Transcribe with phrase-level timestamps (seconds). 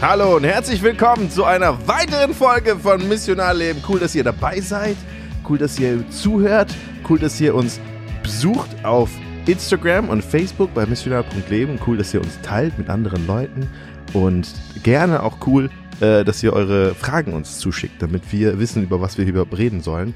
[0.00, 3.82] Hallo und herzlich willkommen zu einer weiteren Folge von Missionarleben.
[3.88, 4.96] Cool, dass ihr dabei seid.
[5.48, 6.74] Cool, dass ihr zuhört.
[7.08, 7.78] Cool, dass ihr uns
[8.22, 9.10] besucht auf
[9.46, 11.78] Instagram und Facebook bei missionar.leben.
[11.86, 13.68] Cool, dass ihr uns teilt mit anderen Leuten.
[14.12, 14.48] Und
[14.82, 19.18] gerne auch cool, äh, dass ihr eure Fragen uns zuschickt, damit wir wissen, über was
[19.18, 20.14] wir überhaupt reden sollen.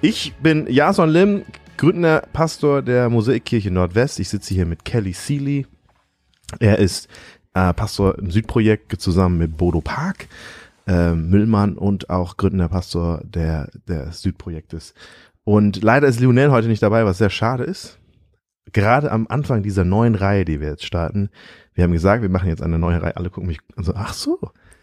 [0.00, 1.42] Ich bin Jason Lim,
[1.76, 4.18] gründender Pastor der Mosaikkirche Nordwest.
[4.20, 5.66] Ich sitze hier mit Kelly Seeley.
[6.58, 7.08] Er ist
[7.54, 10.28] äh, Pastor im Südprojekt zusammen mit Bodo Park,
[10.86, 14.94] äh, Müllmann und auch gründender Pastor der, des Südprojektes.
[15.44, 17.98] Und leider ist Lionel heute nicht dabei, was sehr schade ist.
[18.72, 21.30] Gerade am Anfang dieser neuen Reihe, die wir jetzt starten,
[21.74, 23.16] wir haben gesagt, wir machen jetzt eine neue Reihe.
[23.16, 24.38] Alle gucken mich und so, ach so.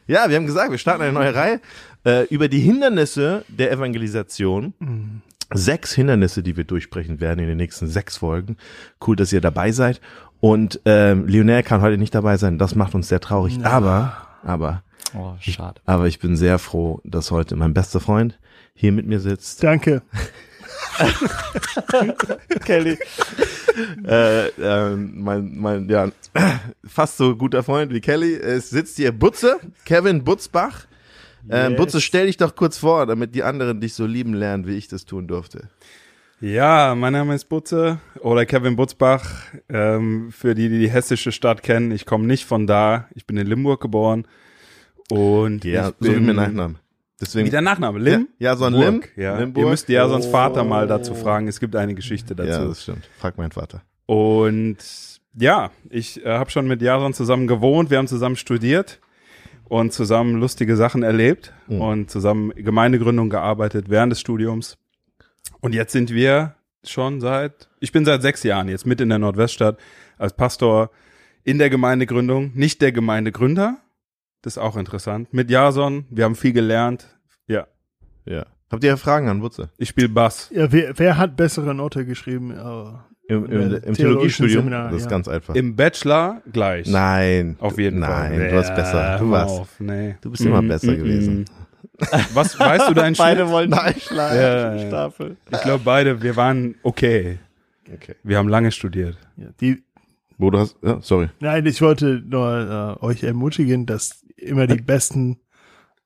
[0.08, 1.62] Ja, wir haben gesagt, wir starten eine neue Reihe
[2.06, 4.74] äh, über die Hindernisse der Evangelisation.
[5.54, 8.58] Sechs Hindernisse, die wir durchsprechen werden in den nächsten sechs Folgen.
[9.06, 10.02] Cool, dass ihr dabei seid.
[10.40, 12.58] Und ähm, Lionel kann heute nicht dabei sein.
[12.58, 13.60] Das macht uns sehr traurig.
[13.66, 14.84] Aber, aber,
[15.16, 15.82] Oh, schade.
[15.86, 18.38] aber ich bin sehr froh, dass heute mein bester Freund
[18.74, 19.64] hier mit mir sitzt.
[19.64, 20.02] Danke.
[22.66, 22.98] Kelly.
[24.06, 26.10] äh, ähm, mein, mein, ja,
[26.86, 28.36] fast so guter Freund wie Kelly.
[28.36, 30.86] Es sitzt hier Butze, Kevin Butzbach.
[31.50, 31.78] Ähm, Yes.
[31.80, 34.88] Butze, stell dich doch kurz vor, damit die anderen dich so lieben lernen, wie ich
[34.90, 35.70] das tun durfte.
[36.40, 39.28] Ja, mein Name ist Butze oder Kevin Butzbach.
[39.70, 43.08] Ähm, für die, die die hessische Stadt kennen, ich komme nicht von da.
[43.16, 44.28] Ich bin in Limburg geboren.
[45.10, 46.78] Und Ja, so wie mein Nachnamen.
[47.20, 47.98] Deswegen, Wie der Nachname?
[47.98, 48.28] Lim?
[48.38, 49.40] Ja, Jason Burg, Lim, Ja.
[49.40, 49.64] Limburg.
[49.66, 51.48] Ihr müsst ja sonst Vater mal dazu fragen.
[51.48, 52.50] Es gibt eine Geschichte dazu.
[52.50, 53.10] ja, das stimmt.
[53.18, 53.82] Frag meinen Vater.
[54.06, 54.78] Und
[55.34, 59.00] ja, ich äh, habe schon mit Jason zusammen gewohnt, wir haben zusammen studiert
[59.64, 61.82] und zusammen lustige Sachen erlebt Mhm.
[61.82, 64.78] und zusammen Gemeindegründung gearbeitet während des Studiums.
[65.62, 69.20] Und jetzt sind wir schon seit, ich bin seit sechs Jahren jetzt mit in der
[69.20, 69.78] Nordweststadt
[70.18, 70.90] als Pastor
[71.44, 73.78] in der Gemeindegründung, nicht der Gemeindegründer.
[74.42, 75.34] Das ist auch interessant.
[75.34, 77.08] Mit Jason, wir haben viel gelernt.
[77.48, 77.68] Ja,
[78.26, 78.46] Ja.
[78.70, 79.70] Habt ihr Fragen an Butze?
[79.78, 80.50] ich spiele Bass.
[80.54, 82.52] Ja, wer, wer hat bessere Note geschrieben?
[82.52, 84.64] Äh, Im, im, Ja, im Theologiestudium?
[84.64, 85.10] Seminar, das ist ja.
[85.10, 85.56] ganz einfach.
[85.56, 86.86] Im Bachelor gleich.
[86.88, 87.56] Nein.
[87.60, 88.30] Auf jeden Fall.
[88.30, 89.02] Nein, du warst besser.
[89.02, 90.16] Ja, Du warst, auf, nee.
[90.20, 91.40] du bist immer Mm, besser mm, gewesen.
[91.42, 91.46] mm.
[92.34, 93.52] Was weißt du deinen Beide Schnitt?
[93.52, 93.96] wollten Nein.
[94.00, 94.36] schlagen.
[94.80, 94.88] Ja.
[94.88, 95.38] Staffel.
[95.52, 97.40] Ich glaube beide, wir waren okay.
[97.94, 98.16] Okay.
[98.24, 99.18] Wir haben lange studiert.
[99.38, 99.84] ja, die,
[100.38, 101.30] Wo du hast, ja, sorry.
[101.40, 105.40] nein, ich wollte nur äh, euch ermutigen, dass immer die Besten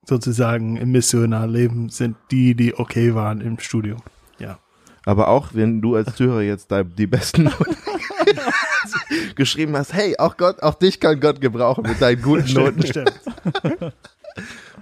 [0.06, 4.00] sozusagen im Missionarleben sind die, die okay waren im Studium.
[4.40, 4.60] Ja.
[5.06, 7.76] Aber auch wenn du als Zuhörer jetzt da die besten Noten
[9.36, 12.86] geschrieben hast, hey, auch Gott, auch dich kann Gott gebrauchen mit deinen guten Noten.
[12.86, 13.20] Stimmt.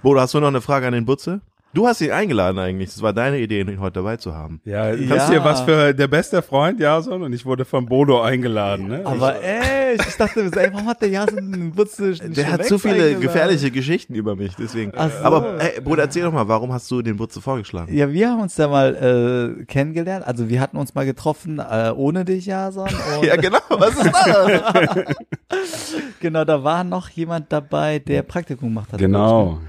[0.02, 1.40] Bodo, hast du noch eine Frage an den Butze?
[1.72, 2.88] Du hast ihn eingeladen eigentlich.
[2.92, 4.60] Das war deine Idee, ihn heute dabei zu haben.
[4.64, 5.06] Ja, Ja.
[5.08, 7.22] kannst du dir was für der beste Freund, Jason?
[7.22, 9.02] Und ich wurde von Bodo eingeladen, ne?
[9.04, 13.14] Aber ey, ich dachte, ey, warum hat der Jason einen Wutze Der hat so viele
[13.20, 14.90] gefährliche Geschichten über mich, deswegen.
[14.96, 15.24] Ach so.
[15.24, 17.94] Aber hey, Bruder, erzähl doch mal, warum hast du den Butze vorgeschlagen?
[17.96, 20.26] Ja, wir haben uns da mal äh, kennengelernt.
[20.26, 22.88] Also wir hatten uns mal getroffen äh, ohne dich, Jason.
[23.20, 23.58] Und Ja, genau.
[23.68, 25.04] Was ist das?
[26.20, 28.98] genau, da war noch jemand dabei, der Praktikum gemacht hat.
[28.98, 29.60] genau.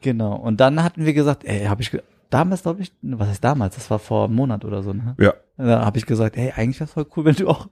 [0.00, 0.34] Genau.
[0.36, 1.90] Und dann hatten wir gesagt, ey, habe ich
[2.30, 3.74] damals glaube ich, was heißt damals?
[3.74, 5.14] Das war vor einem Monat oder so, ne?
[5.18, 5.34] Ja.
[5.56, 7.68] Da habe ich gesagt, hey, eigentlich wäre voll cool, wenn du auch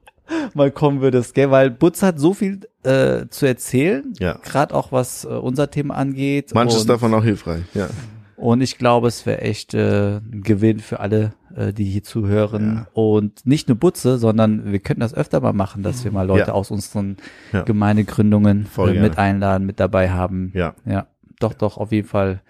[0.54, 1.50] mal kommen würdest, gell?
[1.50, 4.34] Weil Butz hat so viel äh, zu erzählen, Ja.
[4.42, 6.52] gerade auch was äh, unser Thema angeht.
[6.54, 7.88] Manches davon auch hilfreich, ja.
[8.36, 12.86] Und ich glaube, es wäre echt äh, ein Gewinn für alle, äh, die hier zuhören.
[12.92, 16.48] Und nicht nur Butze, sondern wir könnten das öfter mal machen, dass wir mal Leute
[16.48, 16.52] Ja.
[16.52, 17.16] aus unseren
[17.52, 17.62] Ja.
[17.62, 20.52] Gemeindegründungen äh, mit einladen, mit dabei haben.
[20.54, 20.74] Ja.
[20.84, 21.08] Ja,
[21.40, 22.40] doch, doch, auf jeden Fall.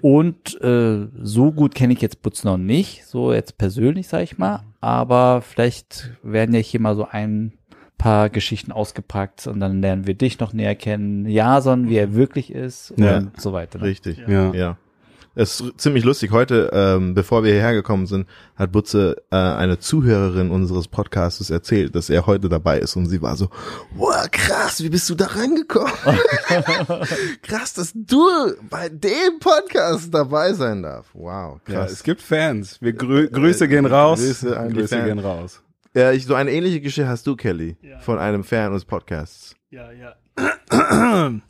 [0.00, 4.38] Und äh, so gut kenne ich jetzt Butz noch nicht, so jetzt persönlich, sag ich
[4.38, 4.62] mal.
[4.80, 7.52] Aber vielleicht werden ja hier mal so ein
[7.98, 12.52] paar Geschichten ausgepackt und dann lernen wir dich noch näher kennen, Jason, wie er wirklich
[12.52, 13.22] ist und Ja.
[13.36, 13.78] so weiter.
[13.80, 13.84] ne?
[13.86, 14.18] Richtig.
[14.26, 14.52] Ja.
[14.54, 14.76] Ja.
[15.40, 16.32] Es ist ziemlich lustig.
[16.32, 18.26] Heute, ähm, bevor wir hierher gekommen sind,
[18.56, 23.22] hat Butze äh, eine Zuhörerin unseres Podcasts erzählt, dass er heute dabei ist und sie
[23.22, 23.48] war so,
[23.94, 25.92] wow, krass, wie bist du da reingekommen?
[27.42, 28.26] krass, dass du
[28.68, 31.12] bei dem Podcast dabei sein darfst.
[31.14, 31.92] Wow, Ja, krass.
[31.92, 32.82] es gibt Fans.
[32.82, 34.18] Wir grü Grüße gehen raus.
[34.18, 35.04] Grüße an die Grüße Fans.
[35.06, 35.62] gehen raus.
[35.94, 38.00] Ja, ich, so eine ähnliche Geschichte hast du, Kelly, Ja.
[38.00, 39.54] von einem Fan unseres Podcasts.
[39.70, 40.14] Ja, ja.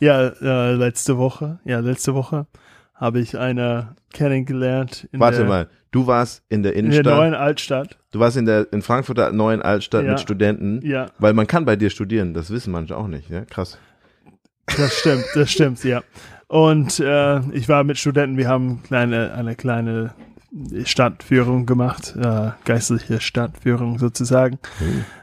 [0.00, 2.46] ja, äh, letzte Woche, ja, letzte Woche
[2.94, 7.16] habe ich eine kennengelernt in Warte der, mal, du warst in der in der Innenstadt,
[7.18, 7.98] neuen Altstadt.
[8.12, 10.10] du warst in der in Frankfurter neuen Altstadt Ja.
[10.12, 13.44] mit Studenten, Ja, weil man kann bei dir studieren, das wissen manche auch nicht, ja,
[13.44, 13.78] krass.
[14.76, 16.02] das stimmt, das stimmt, ja.
[16.46, 20.14] Und äh, ich war mit Studenten, wir haben kleine, eine kleine
[20.84, 24.58] Stadtführung gemacht, äh, geistliche Stadtführung sozusagen.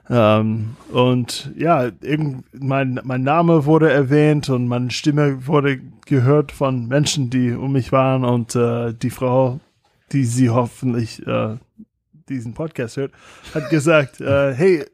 [0.10, 6.88] Ähm, und ja, irgend, mein, mein Name wurde erwähnt und meine Stimme wurde gehört von
[6.88, 9.62] Menschen, die um mich waren und äh, die Frau,
[10.12, 11.56] die sie hoffentlich äh,
[12.27, 13.13] diesen Podcast hört,
[13.54, 14.86] hat gesagt, äh, hey,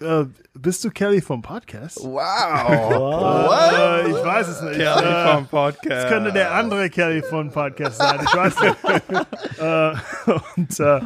[0.00, 0.24] äh,
[0.54, 1.98] bist du Kelly vom Podcast?
[2.02, 3.52] Wow.
[3.72, 4.76] Äh, ich weiß es nicht.
[4.76, 6.04] Kelly Äh, vom Podcast.
[6.04, 8.20] es könnte der andere Kelly von Podcast sein.
[8.24, 8.76] Ich weiß nicht.
[9.60, 9.92] äh,
[10.56, 11.00] und äh,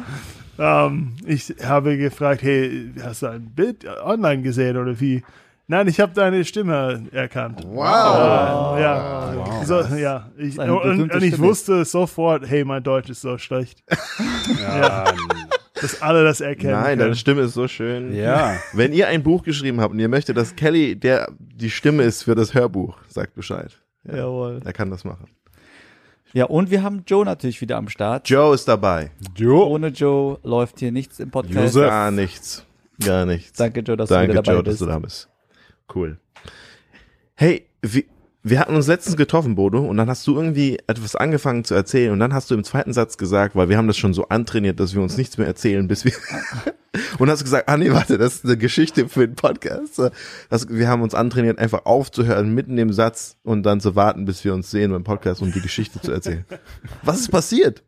[0.59, 5.23] ähm, ich habe gefragt, hey, hast du ein Bild online gesehen oder wie?
[5.69, 7.61] Nein, ich habe deine Stimme erkannt.
[7.67, 8.77] Wow.
[8.77, 9.33] Äh, ja,
[9.65, 10.29] so, ja.
[10.37, 10.69] Ich, und,
[11.11, 11.47] und ich Stimme.
[11.49, 13.83] wusste sofort, hey, mein Deutsch ist so schlecht,
[14.61, 15.03] Ja.
[15.81, 16.73] Dass alle das erkennen.
[16.73, 16.99] Nein, können.
[16.99, 18.13] deine Stimme ist so schön.
[18.15, 18.57] ja.
[18.73, 22.23] Wenn ihr ein Buch geschrieben habt und ihr möchtet, dass Kelly der die Stimme ist
[22.23, 23.71] für das Hörbuch, sagt Bescheid.
[24.03, 24.59] Ja, Jawohl.
[24.63, 25.27] Er kann das machen.
[26.33, 28.29] Ja, und wir haben Joe natürlich wieder am Start.
[28.29, 29.11] Joe ist dabei.
[29.35, 29.63] Jo.
[29.65, 31.55] Ohne Joe läuft hier nichts im Podcast.
[31.75, 31.89] Josef.
[31.89, 32.65] Gar nichts.
[33.03, 33.57] Gar nichts.
[33.57, 34.81] Danke, Joe, dass Danke, du wieder dabei Joe, dass bist.
[34.81, 35.29] du da bist.
[35.93, 36.17] Cool.
[37.35, 38.03] Hey, wir,
[38.49, 42.11] wir hatten uns letztens getroffen, Bodo, und dann hast du irgendwie etwas angefangen zu erzählen
[42.11, 44.79] und dann hast du im zweiten Satz gesagt, weil wir haben das schon so antrainiert,
[44.79, 46.13] dass wir uns nichts mehr erzählen, bis wir
[47.19, 50.01] und hast gesagt, ah nee, warte, das ist eine Geschichte für den Podcast.
[50.49, 54.43] Das, wir haben uns antrainiert, einfach aufzuhören mitten im Satz und dann zu warten, bis
[54.43, 56.45] wir uns sehen beim Podcast, um die Geschichte zu erzählen.
[57.03, 57.83] Was ist passiert?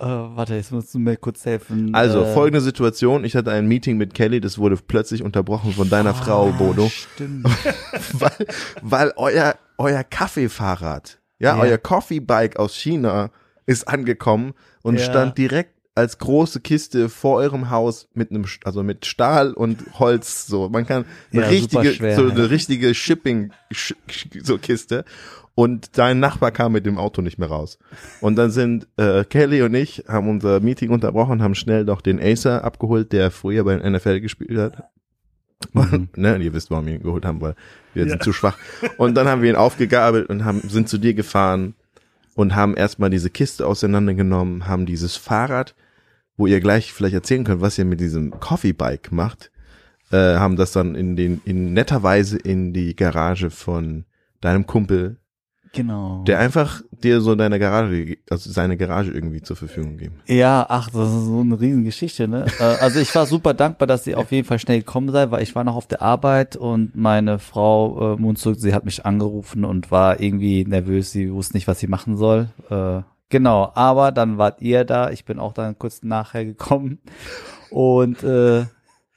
[0.00, 1.94] Äh, warte, jetzt musst du mir kurz helfen.
[1.94, 3.22] Also, äh, folgende Situation.
[3.24, 6.88] Ich hatte ein Meeting mit Kelly, das wurde plötzlich unterbrochen von deiner Frau, Bodo.
[6.88, 7.46] Stimmt.
[8.14, 8.46] weil,
[8.80, 11.60] weil euer, euer Kaffeefahrrad, ja, Ja.
[11.62, 13.30] euer Coffee Bike aus China
[13.66, 15.04] ist angekommen und Ja.
[15.04, 20.46] stand direkt als große Kiste vor eurem Haus mit einem, also mit Stahl und Holz,
[20.46, 20.70] so.
[20.70, 23.52] Man kann eine Ja, richtige, schwer, so eine richtige Shipping,
[24.42, 25.04] so Kiste.
[25.60, 27.78] Und dein Nachbar kam mit dem Auto nicht mehr raus.
[28.22, 32.18] Und dann sind äh, Kelly und ich haben unser Meeting unterbrochen, haben schnell doch den
[32.18, 34.84] Acer abgeholt, der früher bei den NFL gespielt hat.
[35.74, 36.08] Mhm.
[36.16, 37.54] ne, ihr wisst, warum wir ihn geholt haben, weil
[37.92, 38.08] wir Ja.
[38.08, 38.56] sind zu schwach.
[38.96, 41.74] Und dann haben wir ihn aufgegabelt und haben, sind zu dir gefahren
[42.34, 45.74] und haben erstmal diese Kiste auseinandergenommen, haben dieses Fahrrad,
[46.38, 49.50] wo ihr gleich vielleicht erzählen könnt, was ihr mit diesem Coffee Bike macht,
[50.10, 54.06] äh, haben das dann in den, in netter Weise in die Garage von
[54.40, 55.18] deinem Kumpel,
[55.72, 56.24] Genau.
[56.24, 60.16] der einfach dir so deine Garage, also seine Garage irgendwie zur Verfügung geben.
[60.26, 62.46] Ja, ach, das ist so eine Riesengeschichte, ne?
[62.58, 65.42] Äh, also ich war super dankbar, dass sie auf jeden Fall schnell gekommen sei, weil
[65.42, 69.64] ich war noch auf der Arbeit und meine Frau äh, Munzug, sie hat mich angerufen
[69.64, 72.48] und war irgendwie nervös, sie wusste nicht, was sie machen soll.
[72.68, 76.98] Äh, genau, aber dann wart ihr da, ich bin auch dann kurz nachher gekommen
[77.70, 78.66] und äh,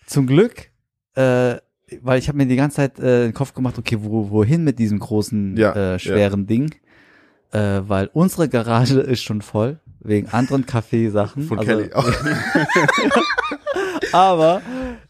[0.05, 0.69] zum Glück,
[1.15, 1.57] äh,
[2.01, 4.79] weil ich habe mir die ganze Zeit äh, den Kopf gemacht, okay, wo, wohin mit
[4.79, 6.73] diesem großen, Ja, äh, schweren Ding?
[7.51, 11.43] Äh, weil unsere Garage ist schon voll, wegen anderen Kaffeesachen.
[11.43, 12.11] Von also, Kelly auch.
[14.13, 14.61] Aber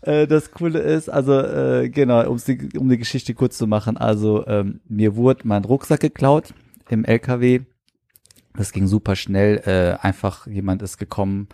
[0.01, 3.97] äh, das Coole ist, also äh, genau, um's die, um die Geschichte kurz zu machen,
[3.97, 6.53] also ähm, mir wurde mein Rucksack geklaut
[6.89, 7.62] im LKW.
[8.56, 9.62] Das ging super schnell.
[9.65, 11.47] Äh, einfach jemand ist gekommen.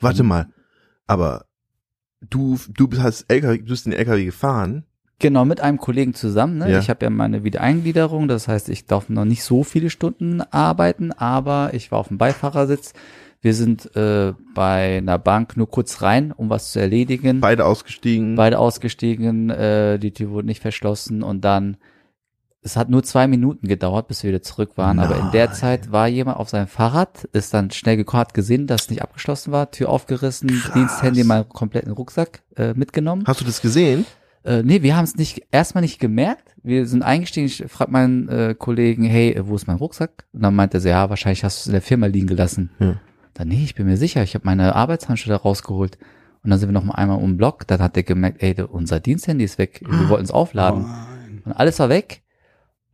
[0.00, 0.48] Warte mal,
[1.06, 1.45] aber
[2.20, 4.84] du, du hast LKW, du bist in den LKW gefahren.
[5.18, 6.58] Genau, mit einem Kollegen zusammen.
[6.58, 6.72] Ne?
[6.72, 6.78] Ja.
[6.78, 11.12] Ich habe ja meine Wiedereingliederung, das heißt, ich darf noch nicht so viele Stunden arbeiten,
[11.12, 12.92] aber ich war auf dem Beifahrersitz.
[13.40, 17.40] Wir sind äh, bei einer Bank nur kurz rein, um was zu erledigen.
[17.40, 18.34] Beide ausgestiegen.
[18.34, 21.76] Beide ausgestiegen, äh, die Tür wurde nicht verschlossen und dann,
[22.66, 25.54] es hat nur zwei Minuten gedauert, bis wir wieder zurück waren, aber in der Nein.
[25.54, 29.02] Zeit war jemand auf seinem Fahrrad, ist dann schnell gekommen, hat gesehen, dass es nicht
[29.02, 30.72] abgeschlossen war, Tür aufgerissen, Krass.
[30.74, 33.22] Diensthandy, meinen kompletten Rucksack äh, mitgenommen.
[33.24, 34.04] Hast du das gesehen?
[34.42, 36.56] Äh, nee, wir haben es nicht erstmal nicht gemerkt.
[36.64, 37.46] Wir sind eingestiegen.
[37.46, 40.24] Ich frage meinen äh, Kollegen, hey, wo ist mein Rucksack?
[40.32, 42.70] Und dann meinte er so, ja, wahrscheinlich hast du es in der Firma liegen gelassen.
[42.80, 42.96] Ja.
[43.34, 45.98] Dann, nee, ich bin mir sicher, ich habe meine Arbeitshandschuhe da rausgeholt.
[46.42, 47.66] Und dann sind wir noch mal einmal um den Block.
[47.68, 49.82] Dann hat er gemerkt, ey, unser Diensthandy ist weg.
[49.88, 50.84] Wir wollten es aufladen.
[51.44, 52.22] Und alles war weg.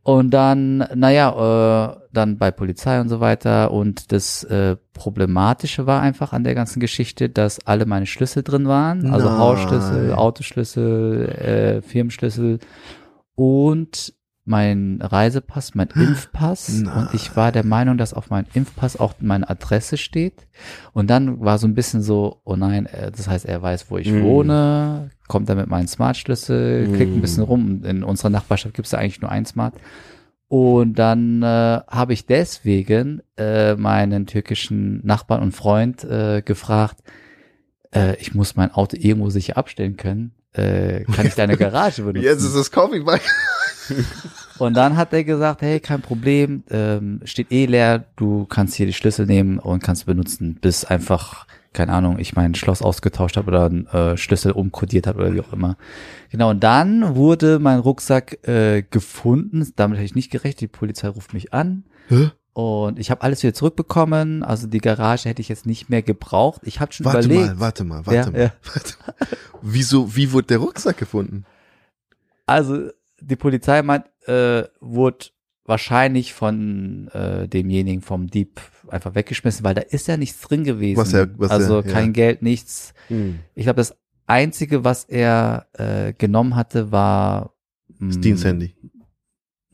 [0.03, 3.71] Und dann, naja, äh, dann bei Polizei und so weiter.
[3.71, 8.67] Und das äh, Problematische war einfach an der ganzen Geschichte, dass alle meine Schlüssel drin
[8.67, 9.11] waren.
[9.11, 9.37] Also Nein.
[9.37, 12.59] Hausschlüssel, Autoschlüssel, äh, Firmenschlüssel
[13.35, 14.13] und
[14.45, 16.69] mein Reisepass, mein Impfpass.
[16.81, 16.93] Nein.
[16.93, 20.47] Und ich war der Meinung, dass auf meinem Impfpass auch meine Adresse steht.
[20.91, 23.97] Und dann war so ein bisschen so, oh nein, äh, das heißt, er weiß, wo
[23.97, 24.21] ich Mm.
[24.21, 27.21] wohne, kommt da mit meinem Smartschlüssel, klickt ein Mm.
[27.21, 27.83] bisschen rum.
[27.85, 29.75] In unserer Nachbarschaft gibt es da eigentlich nur ein Smart.
[30.49, 36.97] Und dann äh, habe ich deswegen äh, meinen türkischen Nachbarn und Freund äh, gefragt,
[37.95, 40.33] äh, ich muss mein Auto irgendwo sicher abstellen können.
[40.51, 42.23] Äh, kann ich deine Garage benutzen?
[42.25, 43.23] Jetzt ist das Coffee Bike.
[44.59, 48.85] und dann hat er gesagt, hey, kein Problem, ähm, steht eh leer, du kannst hier
[48.85, 53.47] die Schlüssel nehmen und kannst benutzen, bis einfach, keine Ahnung, ich mein Schloss ausgetauscht habe
[53.47, 55.77] oder einen äh, Schlüssel umkodiert habe oder wie auch immer.
[56.29, 61.07] Genau, und dann wurde mein Rucksack äh, gefunden, damit hätte ich nicht gerechnet, die Polizei
[61.07, 61.83] ruft mich an.
[62.09, 62.31] Hä?
[62.55, 64.43] Und ich habe alles wieder zurückbekommen.
[64.43, 66.61] Also die Garage hätte ich jetzt nicht mehr gebraucht.
[66.65, 67.47] Ich habe schon Warte überlegt.
[67.55, 68.39] mal, warte mal, warte Ja, mal.
[68.39, 68.53] ja.
[68.71, 69.27] Warte mal.
[69.63, 71.45] Wieso, wie wurde der Rucksack gefunden?
[72.45, 72.89] Also
[73.23, 75.25] die Polizei meint, äh, wurde
[75.65, 80.97] wahrscheinlich von äh, demjenigen vom Dieb einfach weggeschmissen, weil da ist ja nichts drin gewesen.
[80.99, 81.91] Was er- was also er- ja.
[81.93, 82.93] kein Geld, nichts.
[83.55, 83.95] Ich glaube, das
[84.27, 87.53] Einzige, was er äh, genommen hatte, war
[87.87, 88.75] Das mh, Diensthandy.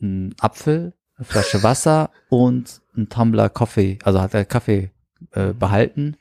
[0.00, 3.98] ein Apfel, eine Flasche Wasser und ein Tumbler Kaffee.
[4.04, 4.90] Also hat er Kaffee
[5.32, 6.16] äh, behalten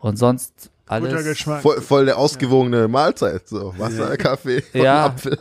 [0.00, 1.10] und sonst alles.
[1.10, 1.62] Guter Geschmack.
[1.62, 3.48] Voll, voll der ausgewogene Mahlzeit.
[3.48, 5.06] So, Wasser, Kaffee und Ja.
[5.06, 5.38] Apfel.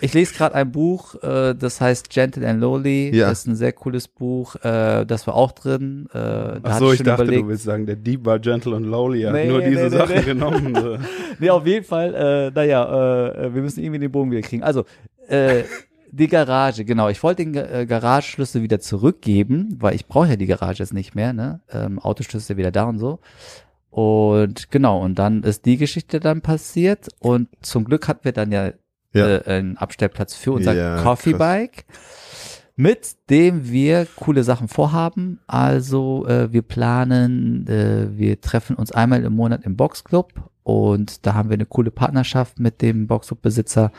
[0.00, 3.14] Ich lese gerade ein Buch, äh, das heißt Gentle and Lowly.
[3.16, 3.28] Ja.
[3.28, 4.54] Das ist ein sehr cooles Buch.
[4.56, 6.08] Äh, das war auch drin.
[6.12, 7.44] Äh, da Ach so, ich schon dachte, überlegt.
[7.44, 9.96] du willst sagen, der Dieb war gentle und lowly, hat Nee, nur diese nee, nee,
[9.96, 10.22] Sachen nee.
[10.22, 10.74] genommen.
[10.74, 10.98] So.
[11.40, 14.62] Nee, auf jeden Fall, äh, naja, äh, wir müssen irgendwie den Bogen wieder kriegen.
[14.62, 14.84] Also,
[15.28, 15.64] äh,
[16.10, 17.08] die Garage, genau.
[17.08, 21.14] Ich wollte den äh, Garagenschlüssel wieder zurückgeben, weil ich brauche ja die Garage jetzt nicht
[21.14, 21.60] mehr, ne?
[21.70, 23.18] Ähm, Autoschlüssel wieder da und so.
[23.90, 28.52] Und genau, und dann ist die Geschichte dann passiert und zum Glück hatten wir dann
[28.52, 28.72] ja,
[29.12, 29.38] Ja.
[29.38, 31.32] Äh, einen Abstellplatz für unser Ja, Coffee.
[31.32, 31.84] Bike,
[32.76, 35.40] mit dem wir coole Sachen vorhaben.
[35.46, 41.34] Also äh, wir planen, äh, wir treffen uns einmal im Monat im Boxclub und da
[41.34, 43.90] haben wir eine coole Partnerschaft mit dem Boxclub-Besitzer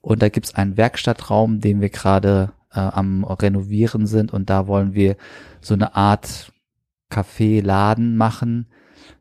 [0.00, 4.94] und da gibt's einen Werkstattraum, den wir gerade äh, am Renovieren sind und da wollen
[4.94, 5.16] wir
[5.60, 6.52] so eine Art
[7.10, 8.66] Café-Laden machen,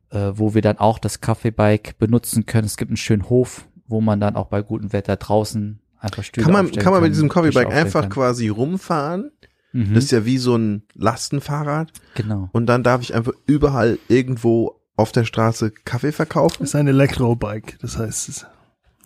[0.09, 2.65] äh, wo wir dann auch das Kaffeebike benutzen können.
[2.65, 6.43] Es gibt einen schönen Hof, wo man dann auch bei gutem Wetter draußen einfach Stühle
[6.45, 8.09] Kann man, kann man mit diesem Coffeebike einfach kann.
[8.11, 9.31] quasi rumfahren?
[9.73, 11.91] Mhm, Das ist ja wie so ein Lastenfahrrad.
[12.15, 12.49] genau.
[12.51, 16.57] Und dann darf ich einfach überall irgendwo auf der Straße Kaffee verkaufen.
[16.59, 17.77] Das ist ein Elektrobike.
[17.81, 18.45] Das heißt, es,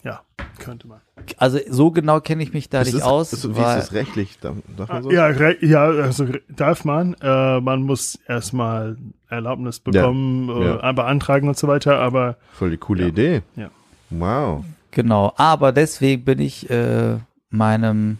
[0.04, 0.22] ja,
[0.60, 1.02] könnte man.
[1.38, 3.34] Also so genau kenne ich mich da Ist nicht aus.
[3.34, 4.40] ist, wie ist das rechtlich?
[4.40, 5.12] Darf, darf man so?
[5.12, 7.16] Ja, re- ja, also darf man.
[7.22, 8.98] Äh, man muss erstmal
[9.30, 10.92] Erlaubnis bekommen, äh, ja.
[10.92, 13.08] beantragen und so weiter, aber Voll die coole Ja.
[13.10, 13.42] Idee.
[13.56, 13.70] Ja.
[14.10, 14.66] Wow.
[14.92, 17.18] Genau, aber deswegen bin ich äh,
[17.50, 18.18] meinem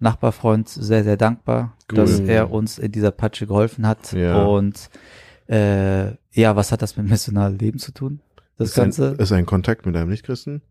[0.00, 1.96] Nachbarfreund sehr, sehr dankbar, Cool.
[1.96, 4.12] dass er uns in dieser Patsche geholfen hat.
[4.12, 4.42] Ja.
[4.42, 4.90] Und
[5.48, 8.20] äh, ja, was hat das mit missionalem Leben zu tun?
[8.56, 9.16] Das ist ein, Ganze?
[9.18, 10.62] ist ein Kontakt mit einem Nichtchristen.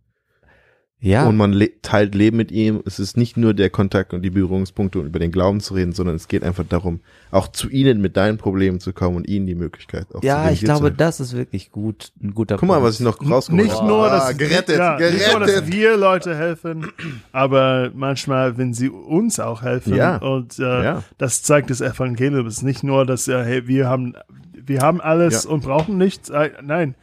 [1.03, 2.81] Ja, Und man le teilt Leben mit ihm.
[2.85, 5.93] Es ist nicht nur der Kontakt und die Berührungspunkte und über den Glauben zu reden,
[5.93, 6.99] sondern es geht einfach darum,
[7.31, 10.43] auch zu ihnen mit deinen Problemen zu kommen und ihnen die Möglichkeit auch zu ja,
[10.43, 12.87] geben, ich glaube, das ist wirklich gut, ein guter Guck mal, Punkt.
[12.89, 13.87] was ich noch rausgeholt nicht habe.
[13.87, 15.73] nur, Ah, dass, gerettet, ja, nicht nur, dass gerettet.
[15.73, 16.87] wir Leute helfen,
[17.31, 19.95] aber manchmal, wenn sie uns auch helfen.
[19.95, 20.17] Ja.
[20.17, 21.03] Und äh, Ja.
[21.17, 22.45] das zeigt das Evangelium.
[22.45, 24.13] Es ist nicht nur, dass äh, hey, wir haben,
[24.53, 25.49] wir haben alles Ja.
[25.49, 26.29] und brauchen nichts.
[26.29, 26.93] Äh, nein,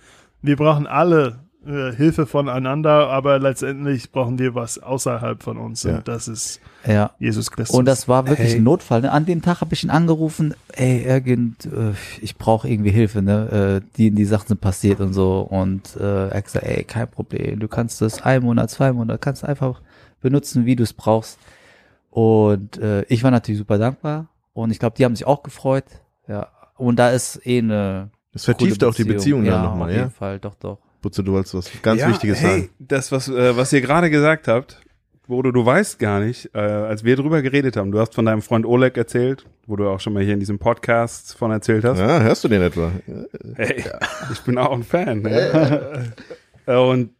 [0.40, 5.82] wir brauchen alle äh, Hilfe voneinander, aber letztendlich brauchen wir was außerhalb von uns.
[5.82, 5.96] Ja.
[5.98, 7.10] Und das ist ja.
[7.18, 7.76] Jesus Christus.
[7.78, 8.56] Und das war wirklich Hey.
[8.56, 9.02] ein Notfall.
[9.02, 9.12] Ne?
[9.12, 13.82] An dem Tag habe ich ihn angerufen, ey, irgend, äh, ich brauche irgendwie Hilfe, ne?
[13.82, 15.40] Äh, die, die Sachen sind passiert und so.
[15.40, 19.18] Und äh, er hat gesagt, ey, kein Problem, du kannst das ein Monat, zwei Monate,
[19.18, 19.82] kannst einfach
[20.22, 21.38] benutzen, wie du es brauchst.
[22.10, 24.28] Und äh, ich war natürlich super dankbar.
[24.54, 25.84] Und ich glaube, die haben sich auch gefreut.
[26.26, 26.48] Ja.
[26.76, 30.00] Und da ist eh eine Das vertieft auch die Beziehung ja, dann nochmal, auf ja?
[30.00, 30.78] jeden Fall, doch, doch.
[31.00, 32.70] Butze, du wolltest was ganz ja, Wichtiges hey, sagen.
[32.78, 34.80] Das, was, äh, was ihr gerade gesagt habt,
[35.28, 38.40] Bodo, du weißt gar nicht, äh, als wir drüber geredet haben, du hast von deinem
[38.40, 41.98] Freund Oleg erzählt, wo du auch schon mal hier in diesem Podcast von erzählt hast.
[41.98, 42.92] Ja, hörst du den etwa?
[43.54, 43.84] Hey,
[44.32, 45.28] ich bin auch ein Fan.
[46.66, 46.80] Ja.
[46.80, 47.10] Und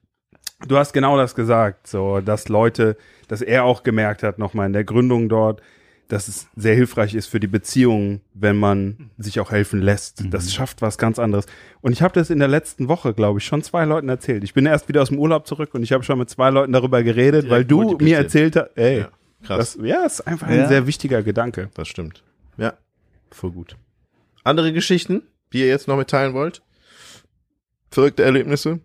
[0.66, 2.96] du hast genau das gesagt, so, dass Leute,
[3.28, 5.60] dass er auch gemerkt hat, nochmal in der Gründung dort,
[6.08, 10.22] dass es sehr hilfreich ist für die Beziehungen, wenn man sich auch helfen lässt.
[10.24, 10.30] Mhm.
[10.30, 11.44] Das schafft was ganz anderes.
[11.82, 14.42] Und ich habe das in der letzten Woche, glaube ich, schon zwei Leuten erzählt.
[14.42, 16.72] Ich bin erst wieder aus dem Urlaub zurück und ich habe schon mit zwei Leuten
[16.72, 19.10] darüber geredet, Direkt weil du mir erzählt hast, ey, Ja,
[19.42, 19.76] krass.
[19.76, 20.62] das, ja, ist einfach Ja.
[20.62, 21.68] ein sehr wichtiger Gedanke.
[21.74, 22.24] Das stimmt.
[22.56, 22.72] Ja,
[23.30, 23.76] voll gut.
[24.44, 25.22] Andere Geschichten,
[25.52, 26.62] die ihr jetzt noch mitteilen wollt?
[27.90, 28.80] Verrückte Erlebnisse?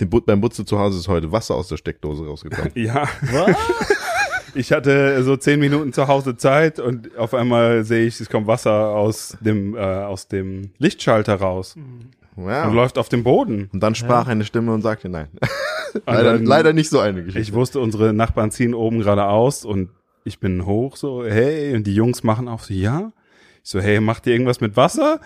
[0.00, 2.72] Den But beim Butze zu Hause ist heute Wasser aus der Steckdose rausgekommen.
[2.74, 3.06] Ja.
[4.54, 8.46] Ich hatte so zehn Minuten zu Hause Zeit und auf einmal sehe ich, es kommt
[8.46, 12.72] Wasser aus dem, äh, aus dem Lichtschalter raus und Wow.
[12.74, 13.68] läuft auf dem Boden.
[13.72, 15.28] Und dann sprach eine Stimme und sagte nein.
[15.94, 17.38] Und leider, dann- leider nicht so eine Geschichte.
[17.40, 19.90] Ich wusste, unsere Nachbarn ziehen oben gerade aus und
[20.24, 23.12] ich bin hoch so, hey, und die Jungs machen auch so, ja.
[23.62, 25.20] Ich so, hey, macht ihr irgendwas mit Wasser?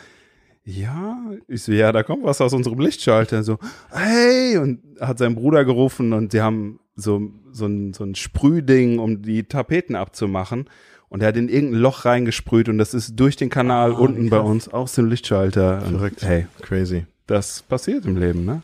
[0.64, 1.16] Ja.
[1.46, 3.42] Ich so, ja, da kommt was aus unserem Lichtschalter.
[3.42, 3.58] So,
[3.90, 8.98] hey, und hat seinen Bruder gerufen und sie haben so, so ein, so ein Sprühding,
[8.98, 10.68] um die Tapeten abzumachen.
[11.08, 14.28] Und er hat in irgendein Loch reingesprüht und das ist durch den Kanal Ah, unten
[14.28, 15.80] bei uns aus dem Lichtschalter.
[15.80, 16.22] Verrückt.
[16.22, 17.06] Hey, Crazy.
[17.26, 18.62] das passiert im Leben, ne?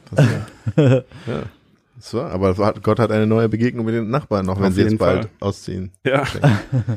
[1.26, 1.44] Ja.
[2.00, 5.22] So, aber Gott hat eine neue Begegnung mit den Nachbarn, auch wenn sie jetzt bald
[5.22, 5.30] Fall.
[5.40, 5.90] ausziehen.
[6.04, 6.24] Ja.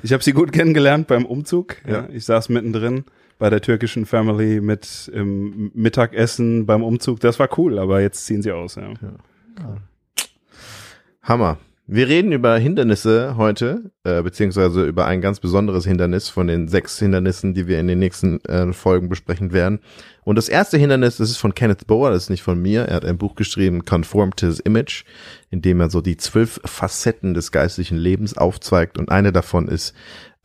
[0.04, 1.78] Ich habe sie gut kennengelernt beim Umzug.
[1.88, 2.10] Ja.
[2.12, 3.06] Ich saß mittendrin
[3.40, 7.22] bei der türkischen Family mit im Mittagessen beim Umzug.
[7.22, 8.76] Das war cool, aber jetzt ziehen sie aus.
[8.76, 8.90] Ja.
[11.28, 11.58] Hammer.
[11.90, 17.00] Wir reden über Hindernisse heute, äh, beziehungsweise über ein ganz besonderes Hindernis von den sechs
[17.00, 19.80] Hindernissen, die wir in den nächsten äh, Folgen besprechen werden.
[20.24, 22.84] Und das erste Hindernis, das ist von Kenneth Boer, das ist nicht von mir.
[22.84, 25.04] Er hat ein Buch geschrieben, Conform to His Image,
[25.50, 28.98] in dem er so die zwölf Facetten des geistlichen Lebens aufzeigt.
[28.98, 29.94] Und eine davon ist,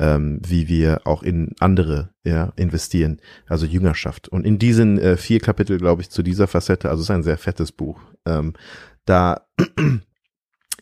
[0.00, 4.28] ähm, wie wir auch in andere ja, investieren, also Jüngerschaft.
[4.28, 7.22] Und in diesen äh, vier Kapitel, glaube ich, zu dieser Facette, also es ist ein
[7.22, 8.54] sehr fettes Buch, ähm,
[9.04, 9.46] da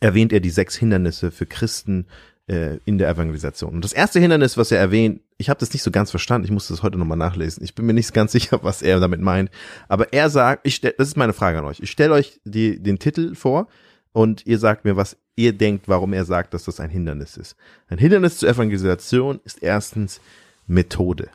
[0.01, 2.07] erwähnt er die sechs Hindernisse für Christen
[2.47, 3.75] äh, in der Evangelisation.
[3.75, 6.51] Und das erste Hindernis, was er erwähnt, ich habe das nicht so ganz verstanden, ich
[6.51, 7.63] musste das heute nochmal nachlesen.
[7.63, 9.51] Ich bin mir nicht ganz sicher, was er damit meint.
[9.89, 11.81] Aber er sagt, ich stell, das ist meine Frage an euch.
[11.81, 13.69] Ich stelle euch die, den Titel vor
[14.13, 17.57] und ihr sagt mir, was ihr denkt, warum er sagt, dass das ein Hindernis ist.
[17.89, 20.21] Ein Hindernis zur Evangelisation ist erstens
[20.67, 21.29] Methode.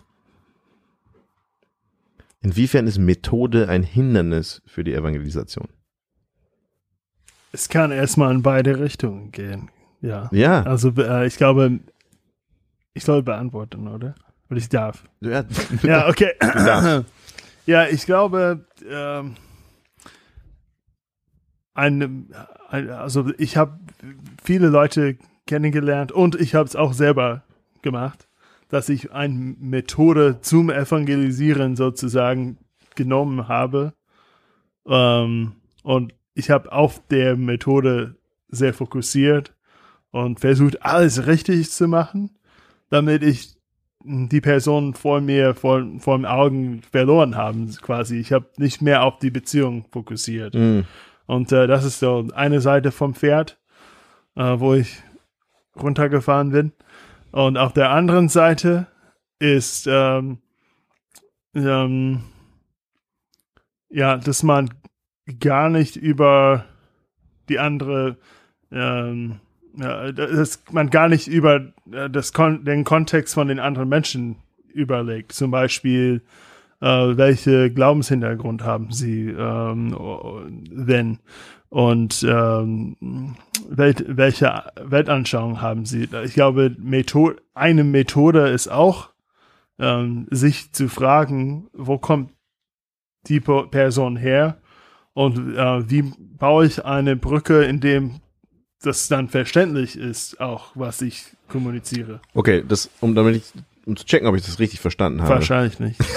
[2.42, 5.68] Inwiefern ist Methode ein Hindernis für die Evangelisation?
[7.56, 9.72] Es kann erstmal in beide Richtungen gehen.
[10.02, 10.28] Ja.
[10.34, 11.80] Ja, Also äh, ich glaube,
[12.94, 14.14] ich soll beantworten, oder?
[14.50, 15.06] Oder ich darf.
[15.22, 15.46] ja,
[15.84, 16.34] Ja, okay.
[17.66, 19.36] ja, ich glaube, ähm,
[21.74, 22.28] ein,
[22.68, 23.80] ein, also ich habe
[24.44, 27.44] viele Leute kennengelernt und ich habe es auch selber
[27.82, 28.28] gemacht,
[28.68, 32.58] dass ich eine Methode zum Evangelisieren sozusagen
[32.96, 33.94] genommen habe.
[34.86, 38.16] Ähm, und ich habe auf der Methode
[38.50, 39.56] sehr fokussiert
[40.12, 42.38] und versucht, alles richtig zu machen,
[42.90, 43.56] damit ich
[44.04, 48.20] die Person vor mir, vor, vor den Augen verloren haben, quasi.
[48.20, 50.54] Ich habe nicht mehr auf die Beziehung fokussiert.
[50.54, 50.82] Mm,
[51.26, 53.58] Und äh, das ist so eine Seite vom Pferd,
[54.36, 55.02] äh, wo ich
[55.82, 56.72] runtergefahren bin.
[57.32, 58.88] Und auf der anderen Seite
[59.40, 60.38] ist ähm,
[61.56, 62.24] ähm,
[63.90, 64.70] ja, dass man
[65.40, 66.66] gar nicht über
[67.50, 68.18] die andere
[68.72, 69.40] ähm,
[69.78, 71.62] ja, dass man gar nicht über
[71.92, 74.38] äh, das Kon den Kontext von den anderen Menschen
[74.74, 75.34] überlegt.
[75.34, 76.22] Zum Beispiel,
[76.82, 79.96] äh, welche Glaubenshintergrund haben sie, ähm,
[80.72, 81.20] wenn
[81.70, 83.36] und ähm,
[83.70, 86.08] wel welche Weltanschauung haben sie.
[86.24, 89.10] Ich glaube, Methode, eine Methode ist auch,
[89.78, 92.32] ähm, sich zu fragen, wo kommt
[93.28, 94.58] die Person her
[95.16, 96.04] und äh, wie
[96.38, 98.20] baue ich eine Brücke, in dem
[98.82, 102.20] das dann verständlich ist, auch was ich kommuniziere.
[102.34, 103.44] Okay, das, um damit ich,
[103.86, 105.36] um zu checken, ob ich das richtig verstanden habe.
[105.36, 106.00] Wahrscheinlich nicht.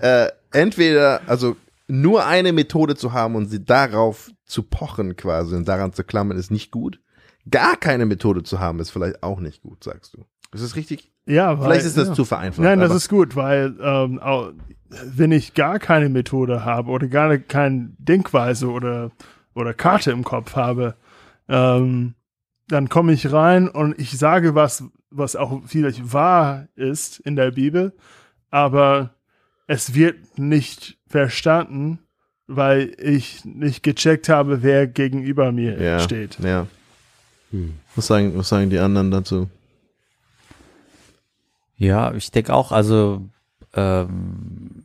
[0.00, 1.56] Äh, entweder, also
[1.86, 6.38] nur eine Methode zu haben und sie darauf zu pochen quasi und daran zu klammern,
[6.38, 7.00] ist nicht gut.
[7.50, 10.24] Gar keine Methode zu haben, ist vielleicht auch nicht gut, sagst du.
[10.52, 11.12] Ist das richtig?
[11.26, 12.14] Ja, weil, Vielleicht ist das ja.
[12.14, 12.64] zu vereinfacht.
[12.64, 14.52] Nein, das ist gut, weil ähm, auch,
[15.04, 19.10] wenn ich gar keine Methode habe oder gar keine Denkweise oder,
[19.54, 20.96] oder Karte im Kopf habe,
[21.48, 22.14] ähm,
[22.68, 27.52] dann komme ich rein und ich sage was, was auch vielleicht wahr ist in der
[27.52, 27.92] Bibel,
[28.50, 29.14] aber
[29.66, 32.00] es wird nicht verstanden,
[32.46, 36.38] weil ich nicht gecheckt habe, wer gegenüber mir ja, steht.
[36.40, 36.66] Ja.
[37.50, 37.74] Hm.
[37.94, 39.48] Was sagen, was sagen die anderen dazu?
[41.76, 43.28] Ja, ich denke auch, also
[43.74, 44.84] ähm,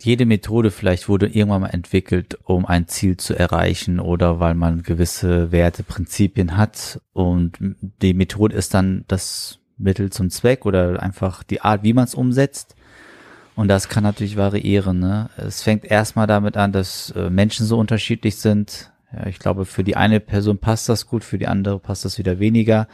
[0.00, 4.82] jede Methode vielleicht wurde irgendwann mal entwickelt, um ein Ziel zu erreichen oder weil man
[4.82, 7.58] gewisse Werte, Prinzipien hat und
[8.02, 12.14] die Methode ist dann das Mittel zum Zweck oder einfach die Art, wie man es
[12.14, 12.74] umsetzt.
[13.54, 15.00] Und das kann natürlich variieren.
[15.00, 15.30] Ne?
[15.36, 18.92] Es fängt erstmal damit an, dass äh, Menschen so unterschiedlich sind.
[19.12, 22.18] Ja, ich glaube, für die eine Person passt das gut, für die andere passt das
[22.18, 22.86] wieder weniger.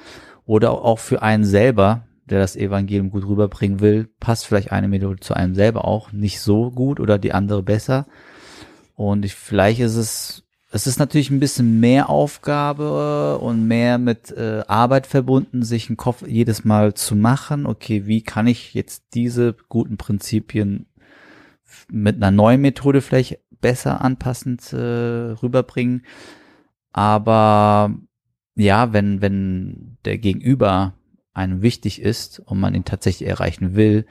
[0.46, 5.20] Oder auch für einen selber, der das Evangelium gut rüberbringen will, passt vielleicht eine Methode
[5.20, 8.06] zu einem selber auch nicht so gut oder die andere besser.
[8.94, 14.30] Und ich, vielleicht ist es, es ist natürlich ein bisschen mehr Aufgabe und mehr mit
[14.32, 17.66] äh, Arbeit verbunden, sich einen Kopf jedes Mal zu machen.
[17.66, 20.87] Okay, wie kann ich jetzt diese guten Prinzipien
[21.88, 24.76] mit einer neuen Methode vielleicht besser anpassend äh,
[25.42, 26.04] rüberbringen?
[26.92, 27.94] Aber
[28.56, 30.94] ja, wenn, wenn der Gegenüber
[31.35, 34.07] einem wichtig ist und man ihn tatsächlich erreichen will,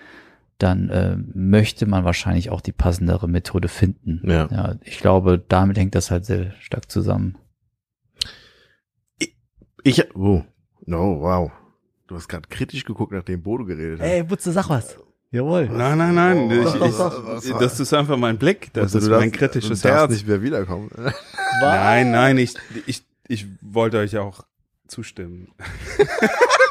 [0.59, 4.21] dann äh, möchte man wahrscheinlich auch die passendere Methode finden.
[4.29, 4.47] Ja.
[4.51, 4.75] ja.
[4.83, 7.37] Ich glaube, damit hängt das halt sehr stark zusammen.
[9.83, 10.43] Ich, oh,
[10.85, 11.51] no, wow.
[12.07, 14.07] Du hast gerade kritisch geguckt, nachdem Bodo geredet hat.
[14.07, 14.97] Ey, Butze, sag was.
[15.31, 15.67] Jawohl.
[15.67, 16.37] Nein, nein, nein.
[16.37, 17.59] Oh, ich, doch, ich, doch, doch.
[17.59, 18.71] das ist einfach mein Blick.
[18.73, 20.11] Das ist du mein darfst- kritisches du darfst Herz.
[20.11, 20.91] nicht mehr wiederkommen.
[21.61, 22.55] Nein, nein, ich,
[22.87, 24.43] ich, ich wollte euch auch
[24.87, 25.49] zustimmen.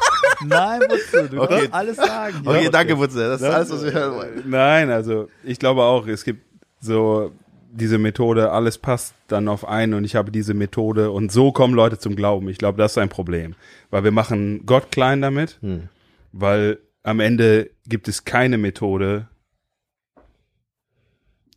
[0.47, 1.57] Nein, Butze, du Okay.
[1.59, 2.41] kannst alles sagen.
[2.45, 3.27] Okay, danke, Butze.
[3.27, 4.43] Das ist alles, was wir hören wollen.
[4.45, 6.41] Nein, also ich glaube auch, es gibt
[6.79, 7.31] so
[7.71, 11.73] diese Methode, alles passt dann auf einen und ich habe diese Methode und so kommen
[11.73, 12.47] Leute zum Glauben.
[12.49, 13.55] Ich glaube, das ist ein Problem,
[13.89, 15.89] weil wir machen Gott klein damit, Hm.
[16.31, 19.27] weil am Ende gibt es keine Methode.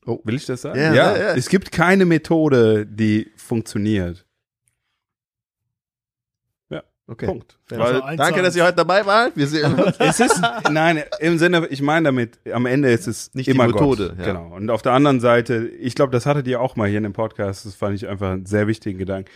[0.07, 0.21] Oh.
[0.25, 0.79] Will ich das sagen?
[0.79, 1.35] Ja, ja, ja.
[1.35, 4.25] es gibt keine Methode, die funktioniert.
[7.09, 7.27] Okay.
[7.27, 7.57] Punkt.
[7.67, 7.79] Fair.
[7.79, 9.37] Weil eins Danke, dass ihr heute dabei wart.
[9.37, 9.97] Wir sehen uns.
[10.01, 13.69] es ist, nein, im Sinne, ich meine damit, am Ende ist es Nicht die immer
[13.69, 14.19] Methode, Gott.
[14.19, 14.25] ja.
[14.33, 14.55] Genau.
[14.57, 17.13] Und auf der anderen Seite, ich glaube, das hattet ihr auch mal hier in dem
[17.13, 19.31] Podcast, das fand ich einfach einen sehr wichtigen Gedanken.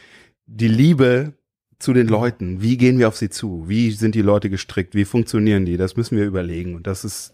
[0.47, 1.35] Die Liebe
[1.79, 3.69] zu den Leuten, wie gehen wir auf sie zu?
[3.69, 4.95] Wie sind die Leute gestrickt?
[4.97, 5.77] Wie funktionieren die?
[5.77, 6.75] Das müssen wir überlegen.
[6.75, 7.33] Und das ist,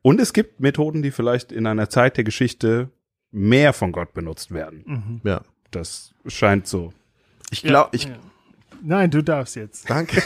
[0.00, 2.88] und es gibt Methoden, die vielleicht in einer Zeit der Geschichte
[3.30, 4.82] mehr von Gott benutzt werden.
[4.86, 5.20] Mhm.
[5.24, 5.42] Ja.
[5.70, 6.92] Das scheint so.
[7.50, 8.16] Ich glaube, ich, Ja.
[8.86, 9.88] Nein, du darfst jetzt.
[9.88, 10.16] Danke.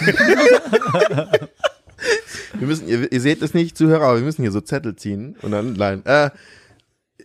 [2.54, 5.36] wir müssen, ihr, ihr seht es nicht, Zuhörer, aber wir müssen hier so Zettel ziehen
[5.42, 6.04] und dann line.
[6.04, 6.30] Äh,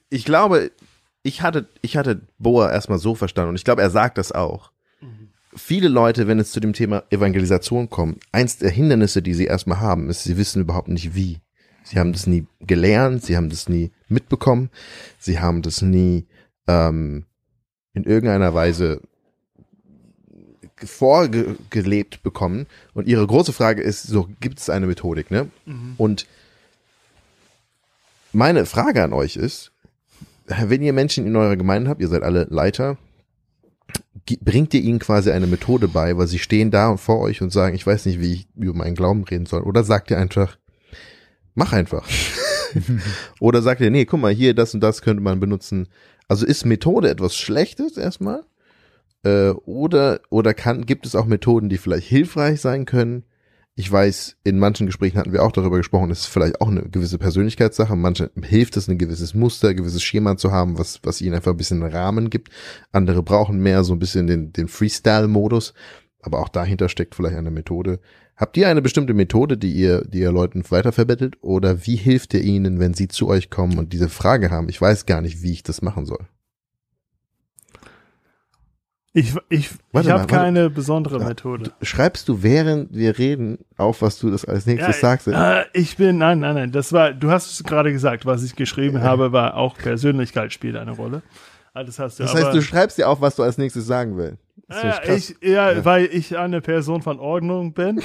[0.10, 0.70] ich glaube,
[1.24, 4.72] ich hatte, ich hatte Boa erstmal so verstanden und ich glaube, er sagt das auch.
[5.56, 9.80] Viele Leute, wenn es zu dem Thema Evangelisation kommt, eins der Hindernisse, die sie erstmal
[9.80, 11.42] haben, ist, sie wissen überhaupt nicht wie.
[11.84, 14.70] Sie haben das nie gelernt, sie haben das nie mitbekommen,
[15.20, 16.28] sie haben das nie
[16.68, 17.26] ähm,
[17.94, 19.02] in irgendeiner Weise
[20.86, 22.68] vorgelebt bekommen.
[22.94, 25.50] Und ihre große Frage ist, so gibt es eine Methodik, ne?
[25.98, 26.28] Und
[28.32, 29.72] meine Frage an euch ist,
[30.46, 32.98] wenn ihr Menschen in eurer Gemeinde habt, ihr seid alle Leiter,
[34.42, 37.76] bringt ihr ihnen quasi eine Methode bei, weil sie stehen da vor euch und sagen,
[37.76, 39.62] ich weiß nicht, wie ich über meinen Glauben reden soll.
[39.62, 40.58] Oder sagt ihr einfach,
[41.56, 42.08] mach einfach.
[43.40, 45.88] Oder sagt ihr, nee, guck mal, hier, das und das könnte man benutzen.
[46.28, 48.44] Also ist Methode etwas Schlechtes erstmal?
[49.24, 53.24] Äh, oder oder kann, gibt es auch Methoden, die vielleicht hilfreich sein können?
[53.76, 56.84] Ich weiß, in manchen Gesprächen hatten wir auch darüber gesprochen, es ist vielleicht auch eine
[56.84, 57.96] gewisse Persönlichkeitssache.
[57.96, 61.52] Manche hilft es, ein gewisses Muster, ein gewisses Schema zu haben, was, was ihnen einfach
[61.52, 62.52] ein bisschen Rahmen gibt.
[62.92, 65.74] Andere brauchen mehr so ein bisschen den, den Freestyle-Modus.
[66.22, 68.00] Aber auch dahinter steckt vielleicht eine Methode.
[68.36, 71.38] Habt ihr eine bestimmte Methode, die ihr, die ihr Leuten weiterverbettelt?
[71.42, 74.70] Oder wie hilft ihr ihnen, wenn sie zu euch kommen und diese Frage haben?
[74.70, 76.28] Ich weiß gar nicht, wie ich das machen soll.
[79.16, 81.72] Ich, ich, Warte ich habe keine besondere Ja, Methode.
[81.84, 85.28] Schreibst du, während wir reden, auf, was du das als nächstes sagst?
[85.28, 88.56] Äh, ich bin, nein, nein, nein, das war, du hast es gerade gesagt, was ich
[88.56, 91.22] geschrieben habe, war auch Persönlichkeit spielt eine Rolle.
[91.76, 93.86] Ah, Das hast du, Das aber, heißt, du schreibst dir auf, was du als nächstes
[93.86, 94.38] sagen willst.
[94.70, 95.36] Ja, krass.
[95.40, 98.02] ich, ja, weil ich eine Person von Ordnung bin.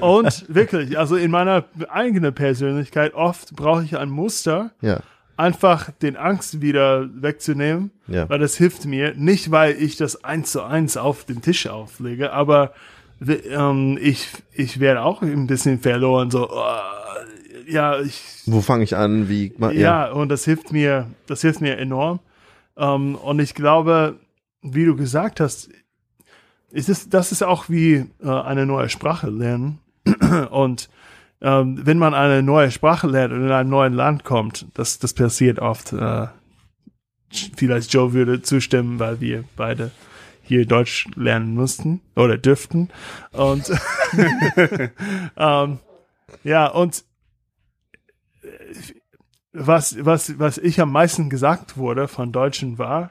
[0.00, 5.00] Und wirklich, also in meiner eigenen Persönlichkeit, oft brauche ich ein Muster, ja,
[5.36, 8.28] einfach den Angst wieder wegzunehmen, ja.
[8.28, 9.14] weil das hilft mir.
[9.16, 12.72] Nicht, weil ich das eins zu eins auf den Tisch auflege, aber
[13.26, 18.96] ähm, ich, ich werde auch ein bisschen verloren, so, äh, ja, ich, Wo fange ich
[18.96, 19.28] an?
[19.28, 19.54] Wie?
[19.56, 22.20] ma- ja, und das hilft mir, das hilft mir enorm.
[22.76, 24.16] Ähm, und ich glaube,
[24.62, 25.70] wie du gesagt hast,
[26.70, 29.78] ist es, das ist auch wie äh, eine neue Sprache lernen.
[30.50, 30.90] und
[31.44, 35.12] ähm, wenn man eine neue Sprache lernt und in einem neuen Land kommt, das, das
[35.12, 35.92] passiert oft.
[35.92, 36.28] Äh,
[37.54, 39.90] vielleicht Joe würde zustimmen, weil wir beide
[40.42, 42.88] hier Deutsch lernen mussten oder dürften.
[43.32, 43.70] Und
[45.36, 45.78] ähm,
[46.44, 47.04] ja, und
[49.52, 53.10] was, was, was ich am meisten gesagt wurde von Deutschen war,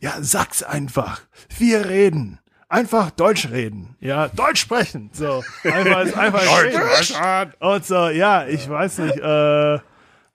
[0.00, 1.20] ja, sag's einfach.
[1.58, 2.38] Wir reden.
[2.70, 3.96] Einfach Deutsch reden.
[4.00, 5.08] Ja, Deutsch sprechen.
[5.12, 5.42] So.
[5.64, 7.52] Einfach, einfach reden.
[7.60, 9.78] Und so, ja, ich weiß nicht, äh,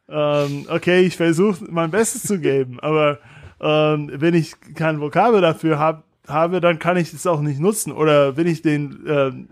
[0.10, 3.20] ähm, okay, ich versuche mein Bestes zu geben, aber
[3.62, 7.92] ähm, wenn ich kein Vokabel dafür hab, habe, dann kann ich es auch nicht nutzen.
[7.92, 9.48] Oder wenn ich den, ähm,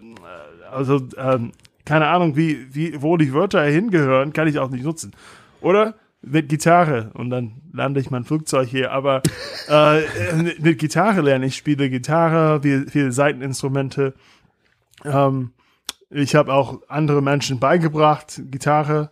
[0.00, 1.52] äh, also, ähm,
[1.84, 5.12] keine Ahnung, wie, wie, wo die Wörter hingehören, kann ich auch nicht nutzen.
[5.60, 9.22] Oder mit Gitarre und dann lande ich mein Flugzeug hier, aber
[9.68, 10.00] äh,
[10.60, 11.44] mit, Gitarre lernen.
[11.44, 14.14] Ich spiele Gitarre, viele, viele Seiteninstrumente.
[15.04, 15.52] Ähm,
[16.10, 19.10] ich habe auch andere Menschen beigebracht, Gitarre.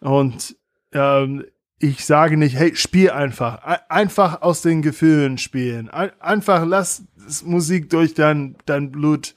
[0.00, 0.56] Und
[0.92, 1.44] ähm,
[1.78, 3.62] ich sage nicht, hey, spiel einfach.
[3.62, 5.88] Ein- Einfach aus den Gefühlen spielen.
[5.88, 7.04] Ein- Einfach lass
[7.44, 9.34] Musik durch dein, dein Blut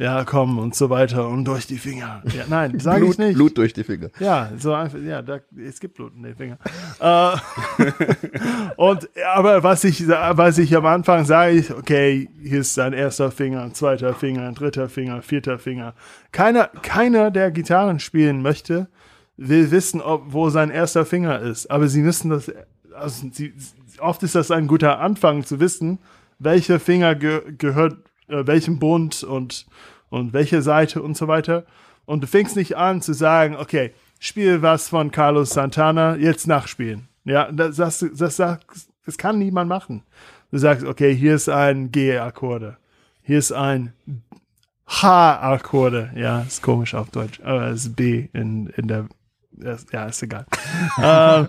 [0.00, 2.22] ja, komm und so weiter und durch die Finger.
[2.34, 3.34] Ja, nein, sage ich nicht.
[3.34, 4.08] Blut durch die Finger.
[4.18, 6.56] Ja, so einfach, ja, da, es gibt Blut in den Fingern.
[7.00, 7.36] äh,
[8.76, 13.30] und, aber was ich, was ich am Anfang sage, ich, okay, hier ist ein erster
[13.30, 15.94] Finger, ein zweiter Finger, ein dritter Finger, vierter Finger.
[16.32, 18.88] Keiner, keiner, der Gitarren spielen möchte,
[19.36, 21.70] will wissen, ob, wo sein erster Finger ist.
[21.70, 22.50] Aber sie müssen das,
[22.94, 23.52] also sie,
[23.98, 25.98] oft ist das ein guter Anfang zu wissen,
[26.38, 27.98] welcher Finger ge gehört
[28.30, 29.66] äh, welchem Bund und,
[30.08, 31.64] und welche Seite und so weiter.
[32.06, 37.08] Und du fängst nicht an zu sagen, okay, spiel was von Carlos Santana, jetzt nachspielen.
[37.24, 40.02] Ja, das, das, das, das kann niemand machen.
[40.50, 42.76] Du sagst, okay, hier ist ein G-Akkorde.
[43.22, 43.92] Hier ist ein
[44.86, 46.10] H-Akkorde.
[46.16, 49.06] Ja, ist komisch auf Deutsch, aber es ist B in, in der,
[49.92, 50.46] ja, ist egal.
[50.98, 51.48] ähm,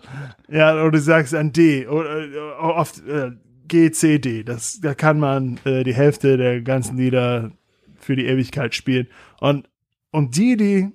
[0.50, 3.32] ja, oder du sagst ein D, oder, oder oft, äh,
[3.72, 4.44] G, C, D.
[4.44, 7.52] Das, da kann man äh, die Hälfte der ganzen Lieder
[7.96, 9.08] für die Ewigkeit spielen.
[9.40, 9.70] Und,
[10.12, 10.92] und die, die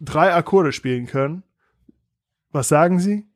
[0.00, 1.42] drei Akkorde spielen können,
[2.52, 3.26] was sagen sie?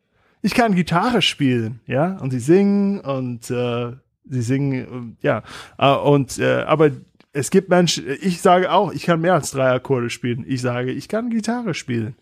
[0.40, 3.92] Ich kann Gitarre spielen, ja, und sie singen und äh,
[4.24, 5.42] sie singen, ja,
[5.76, 6.92] äh, und äh, aber
[7.34, 10.46] es gibt Menschen, ich sage auch, ich kann mehr als drei Akkorde spielen.
[10.48, 12.16] Ich sage, ich kann Gitarre spielen.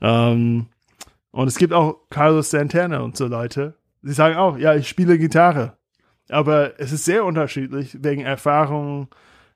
[0.00, 0.66] Ähm,
[1.30, 5.18] und es gibt auch Carlos Santana und so Leute, sie sagen auch, ja, ich spiele
[5.18, 5.76] Gitarre.
[6.28, 9.08] Aber es ist sehr unterschiedlich wegen Erfahrung.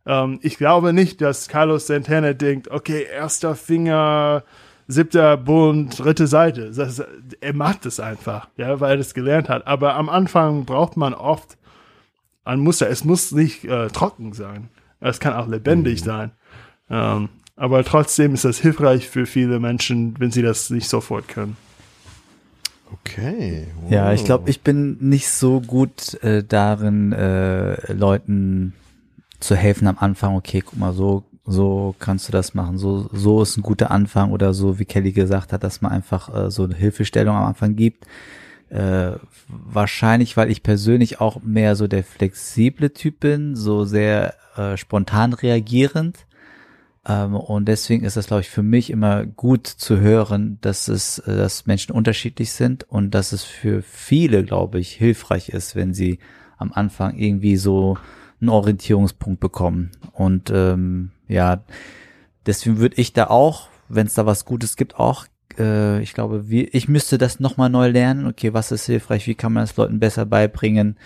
[0.07, 4.45] Ähm, ich glaube nicht, dass Carlos Santana denkt, okay, erster Finger,
[4.87, 6.73] siebter Bund, dritte Seite.
[6.73, 7.03] Das,
[7.41, 9.67] er macht es einfach, ja, weil er das gelernt hat.
[9.67, 11.57] Aber am Anfang braucht man oft
[12.45, 12.91] ein Muster.
[12.91, 14.69] Es muss nicht äh, trocken sein.
[15.01, 16.05] Es kann auch lebendig mhm.
[16.05, 16.31] sein.
[16.91, 21.57] Ähm, aber trotzdem ist das hilfreich für viele Menschen, wenn sie das nicht sofort können.
[23.01, 23.69] Okay.
[23.81, 23.91] Wow.
[23.91, 28.75] Ja, ich glaube, ich bin nicht so gut äh, darin, äh, Leuten
[29.41, 30.37] zu helfen am Anfang.
[30.37, 32.79] Okay, guck mal, so so kannst du das machen.
[32.79, 36.35] So so ist ein guter Anfang oder so, wie Kelly gesagt hat, dass man einfach
[36.35, 38.07] äh, so eine Hilfestellung am Anfang gibt.
[38.71, 39.13] Äh,
[39.49, 45.33] wahrscheinlich, weil ich persönlich auch mehr so der flexible Typ bin, so sehr äh, spontan
[45.33, 46.27] reagierend.
[47.07, 51.19] Ähm, und deswegen ist das, glaube ich, für mich immer gut zu hören, dass es,
[51.21, 55.95] äh, dass Menschen unterschiedlich sind und dass es für viele, glaube ich, hilfreich ist, wenn
[55.95, 56.19] sie
[56.57, 57.99] am Anfang irgendwie so
[58.41, 59.91] einen Orientierungspunkt bekommen.
[60.13, 61.63] Und ähm, ja,
[62.47, 65.27] deswegen würde ich da auch, wenn es da was Gutes gibt, auch
[65.59, 68.27] äh, ich glaube, wie, ich müsste das nochmal neu lernen.
[68.27, 69.27] Okay, was ist hilfreich?
[69.27, 70.97] Wie kann man das Leuten besser beibringen?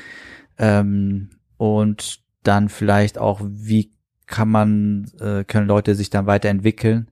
[0.59, 3.91] Ähm, und dann vielleicht auch, wie
[4.29, 7.09] kann man, äh, können Leute sich dann weiterentwickeln,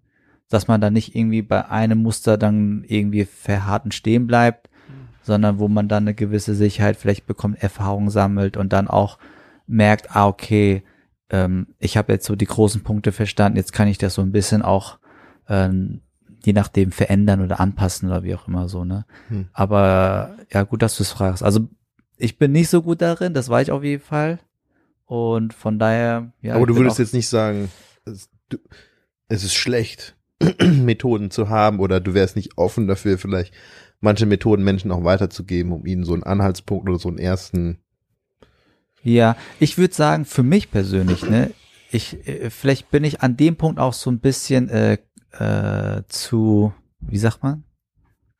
[0.49, 4.69] dass man dann nicht irgendwie bei einem Muster dann irgendwie verharten stehen bleibt,
[5.23, 9.19] sondern wo man dann eine gewisse Sicherheit vielleicht bekommt, Erfahrung sammelt und dann auch
[9.67, 10.85] merkt, ah, okay,
[11.31, 14.31] ähm, ich habe jetzt so die großen Punkte verstanden, jetzt kann ich das so ein
[14.31, 14.99] bisschen auch
[15.49, 16.01] ähm,
[16.45, 19.05] je nachdem verändern oder anpassen oder wie auch immer so, ne?
[19.29, 19.49] Hm.
[19.53, 21.43] Aber ja, gut, dass du es fragst.
[21.43, 21.69] Also
[22.17, 24.39] ich bin nicht so gut darin, das weiß ich auf jeden Fall.
[25.07, 26.55] Und von daher, ja.
[26.55, 27.71] Aber du würdest jetzt nicht sagen,
[28.05, 28.59] es, du,
[29.29, 30.17] es ist schlecht,
[30.61, 33.55] Methoden zu haben oder du wärst nicht offen dafür, vielleicht
[34.01, 37.79] manche Methoden Menschen auch weiterzugeben, um ihnen so einen Anhaltspunkt oder so einen ersten.
[39.03, 41.53] Ja, ich würde sagen, für mich persönlich, ne,
[41.91, 44.99] ich, äh, vielleicht bin ich an dem Punkt auch so ein bisschen äh,
[45.33, 47.65] äh, zu, wie sagt man?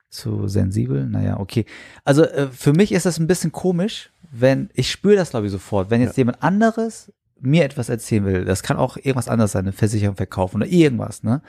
[0.09, 1.07] Zu sensibel?
[1.07, 1.67] Naja, okay.
[2.05, 5.53] Also äh, für mich ist das ein bisschen komisch, wenn, ich spüre das glaube ich
[5.53, 6.23] sofort, wenn jetzt ja.
[6.23, 10.57] jemand anderes mir etwas erzählen will, das kann auch irgendwas anderes sein, eine Versicherung verkaufen
[10.57, 11.43] oder irgendwas, ne?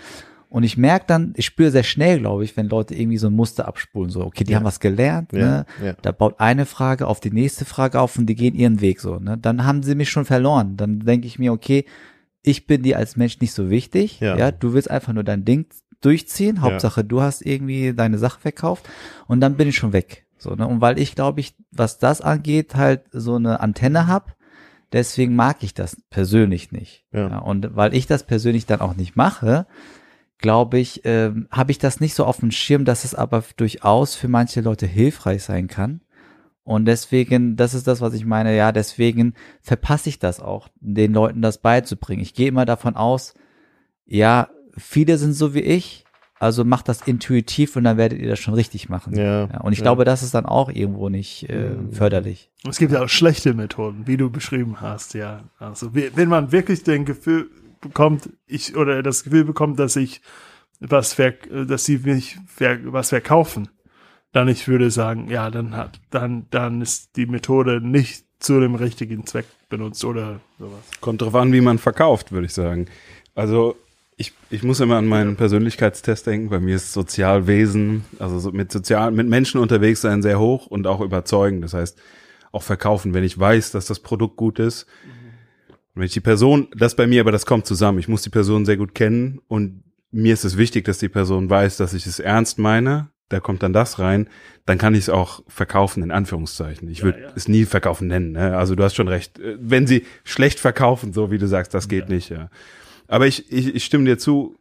[0.49, 3.33] Und ich merke dann, ich spüre sehr schnell, glaube ich, wenn Leute irgendwie so ein
[3.33, 4.59] Muster abspulen, so, okay, die ja.
[4.59, 5.65] haben was gelernt, ja, ne?
[5.83, 5.93] Ja.
[6.01, 9.19] Da baut eine Frage auf die nächste Frage auf und die gehen ihren Weg so,
[9.19, 9.37] ne?
[9.37, 10.77] Dann haben sie mich schon verloren.
[10.77, 11.85] Dann denke ich mir, okay,
[12.43, 15.43] ich bin dir als Mensch nicht so wichtig, ja, ja du willst einfach nur dein
[15.43, 15.67] Ding
[15.99, 18.87] durchziehen, Hauptsache du hast irgendwie deine Sache verkauft
[19.27, 20.26] und dann bin ich schon weg.
[20.37, 20.67] So, ne?
[20.67, 24.35] Und weil ich, glaube ich, was das angeht, halt so eine Antenne hab,
[24.91, 27.05] deswegen mag ich das persönlich nicht.
[27.11, 27.29] Ja.
[27.29, 29.65] ja und weil ich das persönlich dann auch nicht mache,
[30.39, 34.15] glaube ich, ähm, habe ich das nicht so auf dem Schirm, dass es aber durchaus
[34.15, 36.01] für manche Leute hilfreich sein kann.
[36.63, 41.13] Und deswegen, das ist das, was ich meine, ja, deswegen verpasse ich das auch, den
[41.13, 42.21] Leuten das beizubringen.
[42.21, 43.33] Ich gehe immer davon aus,
[44.05, 46.03] ja, viele sind so wie ich,
[46.39, 49.15] also macht das intuitiv und dann werdet ihr das schon richtig machen.
[49.15, 49.83] Ja, ja und ich ja.
[49.83, 52.51] glaube, das ist dann auch irgendwo nicht äh, förderlich.
[52.67, 55.41] Es gibt ja auch schlechte Methoden, wie du beschrieben hast, ja.
[55.57, 57.49] Also wenn man wirklich den Gefühl
[57.81, 60.21] bekommt, ich oder das Gefühl bekommt, dass ich
[60.79, 63.69] was ver, dass sie mich ver, was verkaufen,
[64.31, 68.75] dann ich würde sagen, ja, dann hat dann dann ist die Methode nicht zu dem
[68.75, 70.83] richtigen Zweck benutzt oder sowas.
[71.01, 72.87] Kommt drauf an, wie man verkauft, würde ich sagen.
[73.33, 73.75] Also
[74.17, 76.49] ich, ich muss immer an meinen Persönlichkeitstest denken.
[76.49, 80.87] Bei mir ist Sozialwesen, also so mit sozial, mit Menschen unterwegs sein sehr hoch und
[80.87, 81.61] auch überzeugen.
[81.61, 82.01] Das heißt,
[82.51, 84.87] auch verkaufen, wenn ich weiß, dass das Produkt gut ist.
[85.93, 87.99] Und wenn ich die Person, das bei mir, aber das kommt zusammen.
[87.99, 91.49] Ich muss die Person sehr gut kennen und mir ist es wichtig, dass die Person
[91.49, 93.09] weiß, dass ich es ernst meine.
[93.29, 94.29] Da kommt dann das rein.
[94.65, 96.89] Dann kann ich es auch verkaufen, in Anführungszeichen.
[96.89, 97.27] Ich würde ja.
[97.35, 98.31] es nie verkaufen nennen.
[98.31, 98.57] Ne?
[98.57, 99.39] Also du hast schon recht.
[99.59, 102.15] Wenn sie schlecht verkaufen, so wie du sagst, das geht Ja.
[102.15, 102.29] nicht.
[102.29, 102.49] Ja.
[103.07, 104.57] Aber ich, ich, ich stimme dir zu,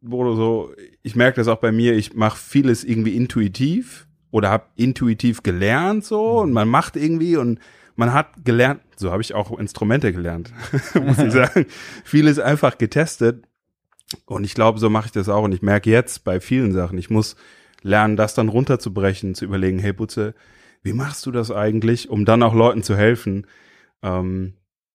[0.00, 4.64] Bodo, so, ich merke das auch bei mir, ich mache vieles irgendwie intuitiv oder habe
[4.76, 7.60] intuitiv gelernt so und man macht irgendwie und
[7.96, 10.52] man hat gelernt, so habe ich auch Instrumente gelernt,
[10.94, 11.66] muss ich sagen.
[12.04, 13.44] Vieles einfach getestet
[14.26, 16.98] und ich glaube, so mache ich das auch und ich merke jetzt bei vielen Sachen,
[16.98, 17.36] ich muss
[17.82, 20.34] lernen, das dann runterzubrechen, zu überlegen, hey Butze,
[20.82, 23.46] wie machst du das eigentlich, um dann auch Leuten zu helfen,
[24.02, 24.54] ähm,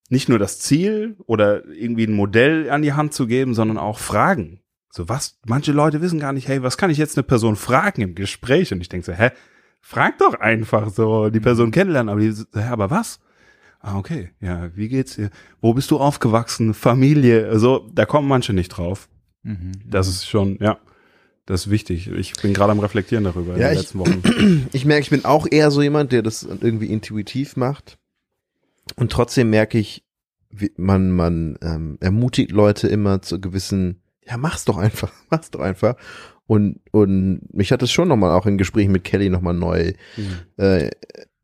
[0.09, 3.99] nicht nur das Ziel oder irgendwie ein Modell an die Hand zu geben, sondern auch
[3.99, 4.59] Fragen.
[4.91, 8.01] So was, manche Leute wissen gar nicht, hey, was kann ich jetzt eine Person fragen
[8.01, 8.73] im Gespräch?
[8.73, 9.29] Und ich denke so, hä,
[9.81, 13.19] frag doch einfach so, die Person kennenlernen, aber die, so, hä, aber was?
[13.81, 15.29] Ah, okay, ja, wie geht's dir?
[15.61, 16.73] Wo bist du aufgewachsen?
[16.73, 17.47] Familie?
[17.47, 19.07] Also, da kommen manche nicht drauf.
[19.43, 19.73] Mhm.
[19.85, 20.79] Das ist schon, ja,
[21.45, 22.07] das ist wichtig.
[22.11, 24.67] Ich bin gerade am Reflektieren darüber in Ja, den ich- letzten Wochen.
[24.73, 27.98] ich merke, ich bin auch eher so jemand, der das irgendwie intuitiv macht.
[28.95, 30.03] Und trotzdem merke ich,
[30.49, 35.59] wie man, man ähm, ermutigt Leute immer zu gewissen, ja, mach's doch einfach, mach's doch
[35.61, 35.95] einfach.
[36.47, 39.93] Und, und mich hat es schon nochmal auch in Gesprächen mit Kelly nochmal neu
[40.57, 40.89] äh,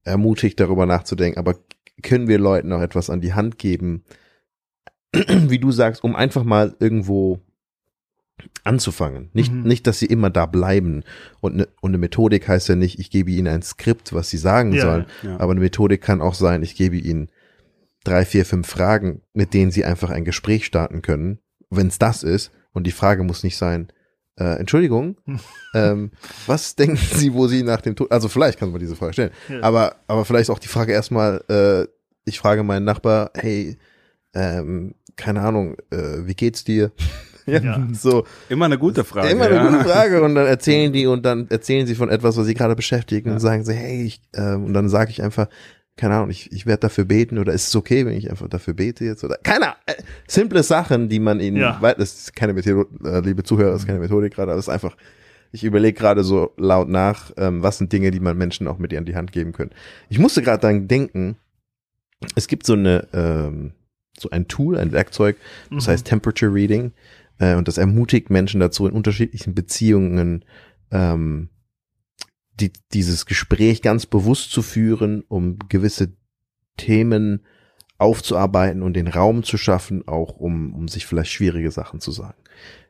[0.04, 1.38] ermutigt, darüber nachzudenken.
[1.38, 1.56] Aber
[2.02, 4.04] können wir Leuten auch etwas an die Hand geben,
[5.14, 7.40] wie du sagst, um einfach mal irgendwo
[8.64, 9.30] anzufangen.
[9.34, 9.64] Nicht, Mhm.
[9.64, 11.04] nicht, dass sie immer da bleiben.
[11.40, 14.38] Und ne, und eine Methodik heißt ja nicht, ich gebe ihnen ein Skript, was sie
[14.38, 15.06] sagen Ja, sollen.
[15.24, 15.40] ja.
[15.40, 17.30] Aber eine Methodik kann auch sein, ich gebe ihnen
[18.06, 21.39] drei, vier, fünf Fragen, mit denen sie einfach ein Gespräch starten können.
[21.70, 23.88] Wenn es das ist, und die Frage muss nicht sein,
[24.39, 25.18] äh, Entschuldigung,
[25.74, 26.12] ähm,
[26.46, 29.32] was denken Sie, wo Sie nach dem Tod, also vielleicht kann man diese Frage stellen,
[29.50, 29.62] Ja.
[29.63, 31.88] aber, aber vielleicht auch die Frage erstmal, äh,
[32.26, 33.78] ich frage meinen Nachbar, hey,
[34.34, 36.91] ähm, keine Ahnung, äh, wie geht's dir?
[37.46, 37.88] ja, Ja.
[37.94, 39.30] so, Immer eine gute Frage.
[39.30, 39.68] immer eine ja.
[39.70, 42.76] gute Frage und dann erzählen die und dann erzählen sie von etwas, was sie gerade
[42.76, 45.48] beschäftigt und sagen sie, hey, ich, ähm, und dann sage ich einfach,
[45.98, 48.74] keine Ahnung, ich, ich werde dafür beten oder ist es okay, wenn ich einfach dafür
[48.74, 49.94] bete jetzt oder keine Ahnung, äh,
[50.28, 51.78] simple Sachen, die man ihnen, Ja.
[51.82, 54.66] weil das ist keine Methode, äh, liebe Zuhörer, das ist keine Methodik gerade, aber es
[54.68, 54.98] ist einfach,
[55.52, 58.92] ich überlege gerade so laut nach, ähm, was sind Dinge, die man Menschen auch mit
[58.92, 59.72] ihr an die Hand geben können.
[60.10, 61.38] Ich musste gerade dann denken,
[62.36, 63.72] es gibt so eine, ähm,
[64.20, 65.38] so ein Tool, ein Werkzeug,
[65.72, 65.92] das Mhm.
[65.92, 66.92] heißt Temperature Reading.
[67.38, 70.44] Äh, und das ermutigt Menschen dazu, in unterschiedlichen Beziehungen
[70.92, 71.50] ähm,
[72.60, 76.13] die, dieses Gespräch ganz bewusst zu führen, um gewisse
[76.78, 77.41] Themen
[77.98, 82.38] aufzuarbeiten und den Raum zu schaffen, auch um, um sich vielleicht schwierige Sachen zu sagen.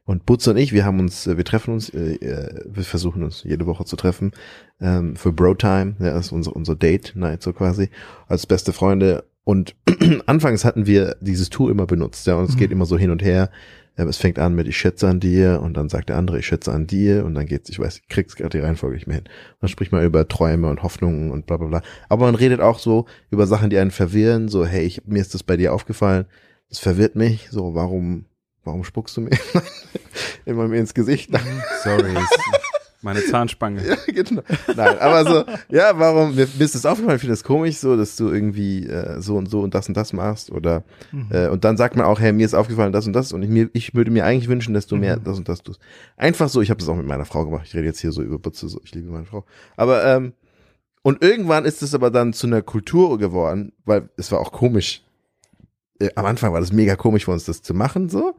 [0.04, 3.24] Und Butz und ich, wir haben uns, äh, wir treffen uns, äh, äh, wir versuchen
[3.24, 4.32] uns jede Woche zu treffen
[4.80, 7.90] ähm, für Bro Time, ja, das ist unser, unser Date Night so quasi,
[8.28, 9.26] als beste Freunde.
[9.44, 9.76] Und
[10.28, 12.60] anfangs hatten wir dieses Tool immer benutzt, ja, und es Mhm.
[12.60, 13.50] geht immer so hin und her.
[13.98, 16.72] Es fängt an mit ich schätze an dir und dann sagt der andere ich schätze
[16.72, 19.30] an dir und dann geht's, ich weiß, ich krieg's gerade die Reihenfolge nicht mehr hin.
[19.62, 21.82] Dann spricht man über Träume und Hoffnungen und bla bla bla.
[22.10, 25.34] Aber man redet auch so über Sachen, die einen verwirren, so hey, ich, mir ist
[25.34, 26.26] das bei dir aufgefallen,
[26.70, 28.26] das verwirrt mich, so warum,
[28.64, 29.38] warum spuckst du mir
[30.46, 31.32] immer mir ins Gesicht?
[31.84, 32.40] Sorry, ist
[33.02, 33.82] meine Zahnspange.
[33.88, 34.42] Ja, genau.
[34.76, 37.96] Nein, aber so, ja, warum, mir, mir ist das aufgefallen, ich finde das komisch so,
[37.98, 41.28] dass du irgendwie äh, so und so und das und das machst oder Mhm.
[41.32, 43.50] äh, und dann sagt man auch, hey, mir ist aufgefallen das und das und ich,
[43.50, 45.24] mir, ich würde mir eigentlich wünschen, dass du mehr Mhm.
[45.24, 45.80] das und das tust.
[46.18, 48.22] Einfach so, ich habe das auch mit meiner Frau gemacht, ich rede jetzt hier so
[48.22, 49.46] über Butze, so, ich liebe meine Frau.
[49.78, 50.34] Aber, ähm,
[51.04, 55.04] und irgendwann ist es aber dann zu einer Kultur geworden, weil es war auch komisch.
[56.00, 58.36] Äh, am Anfang war das mega komisch für uns, das zu machen, so.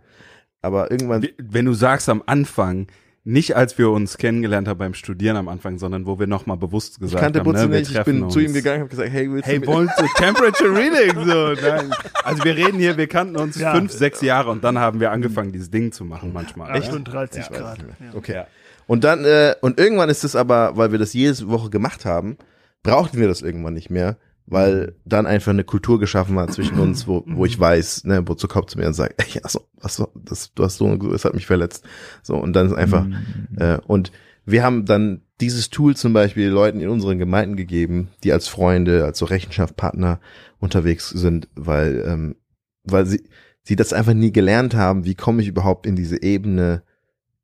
[0.62, 2.88] Aber irgendwann, Wenn du sagst am Anfang,
[3.28, 6.94] nicht als wir uns kennengelernt haben beim Studieren am Anfang, sondern wo wir nochmal bewusst
[6.94, 8.54] ich gesagt kannte haben, Butze ne, wir nicht, ich treffen bin zu ihm uns.
[8.54, 11.26] gegangen, habe gesagt, hey, willst Hey, du mit- wollen du Temperature Reading?
[11.26, 11.90] So, nein.
[12.22, 13.74] Also wir reden hier, wir kannten uns Ja.
[13.74, 16.70] fünf, sechs Jahre und dann haben wir angefangen, dieses Ding zu machen manchmal.
[16.70, 17.78] 38 Ja, Grad.
[17.80, 18.14] ich.
[18.16, 18.44] Okay.
[18.86, 22.36] Und dann, äh, und irgendwann ist es aber, weil wir das jede Woche gemacht haben,
[22.84, 27.06] brauchten wir das irgendwann nicht mehr, weil dann einfach eine Kultur geschaffen war zwischen uns,
[27.08, 30.08] wo, wo ich weiß, ne, wozu kommt zu mir und sagt, ey, also, was, so-
[30.14, 31.84] das, du hast so, es hat mich verletzt.
[32.22, 33.56] So, und dann ist einfach, Mhm.
[33.58, 34.12] äh, und
[34.44, 39.04] wir haben dann dieses Tool zum Beispiel Leuten in unseren Gemeinden gegeben, die als Freunde,
[39.04, 40.20] als so Rechenschaftpartner
[40.60, 42.36] unterwegs sind, weil, ähm,
[42.84, 43.24] weil sie,
[43.64, 46.82] sie das einfach nie gelernt haben, wie komme ich überhaupt in diese Ebene,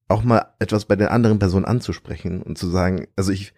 [0.08, 3.52] auch mal etwas bei den anderen Personen anzusprechen und zu sagen, also ich,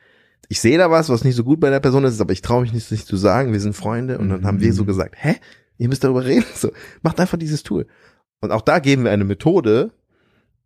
[0.49, 2.63] ich sehe da was, was nicht so gut bei der Person ist, aber ich traue
[2.63, 5.37] mich nicht, nicht zu sagen, wir sind Freunde und dann haben wir so gesagt, hä,
[5.79, 6.71] ihr müsst darüber reden, so,
[7.03, 7.87] macht einfach dieses Tool.
[8.41, 9.93] Und auch da geben wir eine Methode,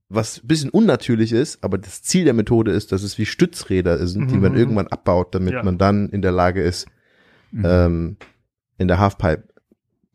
[0.09, 4.05] was ein bisschen unnatürlich ist, aber das Ziel der Methode ist, dass es wie Stützräder
[4.07, 4.59] sind, die Mhm, man mhm.
[4.59, 5.63] irgendwann abbaut, damit Ja.
[5.63, 6.87] man dann in der Lage ist,
[7.53, 7.63] Mhm.
[7.65, 8.17] ähm,
[8.79, 9.45] in der Halfpipe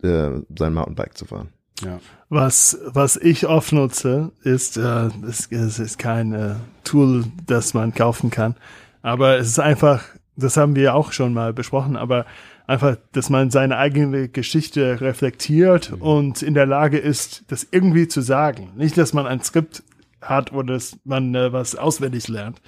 [0.03, 1.49] äh, sein Mountainbike zu fahren.
[1.83, 1.99] Ja.
[2.29, 7.93] Was, was ich oft nutze, ist, äh, es, es ist kein äh, Tool, das man
[7.93, 8.55] kaufen kann.
[9.03, 10.03] Aber es ist einfach,
[10.35, 12.25] das haben wir auch schon mal besprochen, aber
[12.65, 18.21] einfach, dass man seine eigene Geschichte reflektiert und in der Lage ist, das irgendwie zu
[18.21, 18.71] sagen.
[18.77, 19.83] Nicht, dass man ein Skript
[20.21, 22.61] hat oder dass man äh, was auswendig lernt.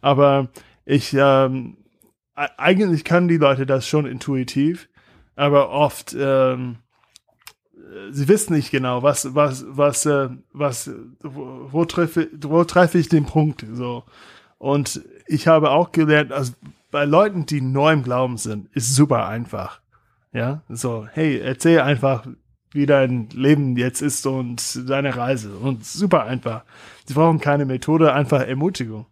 [0.00, 0.48] Aber
[0.84, 1.76] ich, ähm,
[2.36, 4.88] e- eigentlich können die Leute das schon intuitiv,
[5.36, 6.78] aber oft, ähm,
[8.10, 10.90] sie wissen nicht genau, was, was, was, äh, was,
[11.22, 14.02] wo, wo treffe, wo treffe ich den Punkt, so.
[14.58, 16.52] Und ich habe auch gelernt, also
[16.90, 19.80] bei Leuten, die neu im Glauben sind, ist super einfach.
[20.32, 22.26] Ja, so, hey, erzähl einfach,
[22.72, 26.64] wie dein Leben jetzt ist und deine Reise und super einfach.
[27.06, 29.06] Sie brauchen keine Methode, einfach Ermutigung.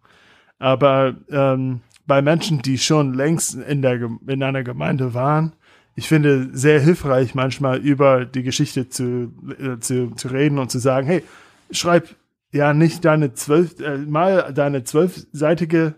[0.59, 5.53] Aber ähm, bei Menschen, die schon längst in, der, in einer Gemeinde waren,
[5.95, 10.79] ich finde sehr hilfreich manchmal über die Geschichte zu, äh, zu, zu reden und zu
[10.79, 11.23] sagen, hey,
[11.71, 12.15] schreib
[12.51, 15.95] ja nicht deine zwölf, äh, mal deine zwölfseitige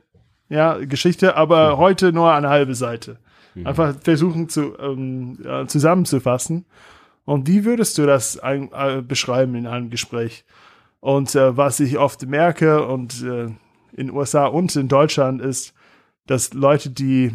[0.49, 3.17] ja, Geschichte, aber heute nur eine halbe Seite.
[3.63, 6.65] Einfach versuchen zu ähm, äh, zusammenzufassen.
[7.25, 10.45] Und wie würdest du das ein, äh, beschreiben in einem Gespräch?
[10.99, 13.49] Und äh, was ich oft merke und äh,
[13.93, 15.73] in USA und in Deutschland ist,
[16.27, 17.33] dass Leute, die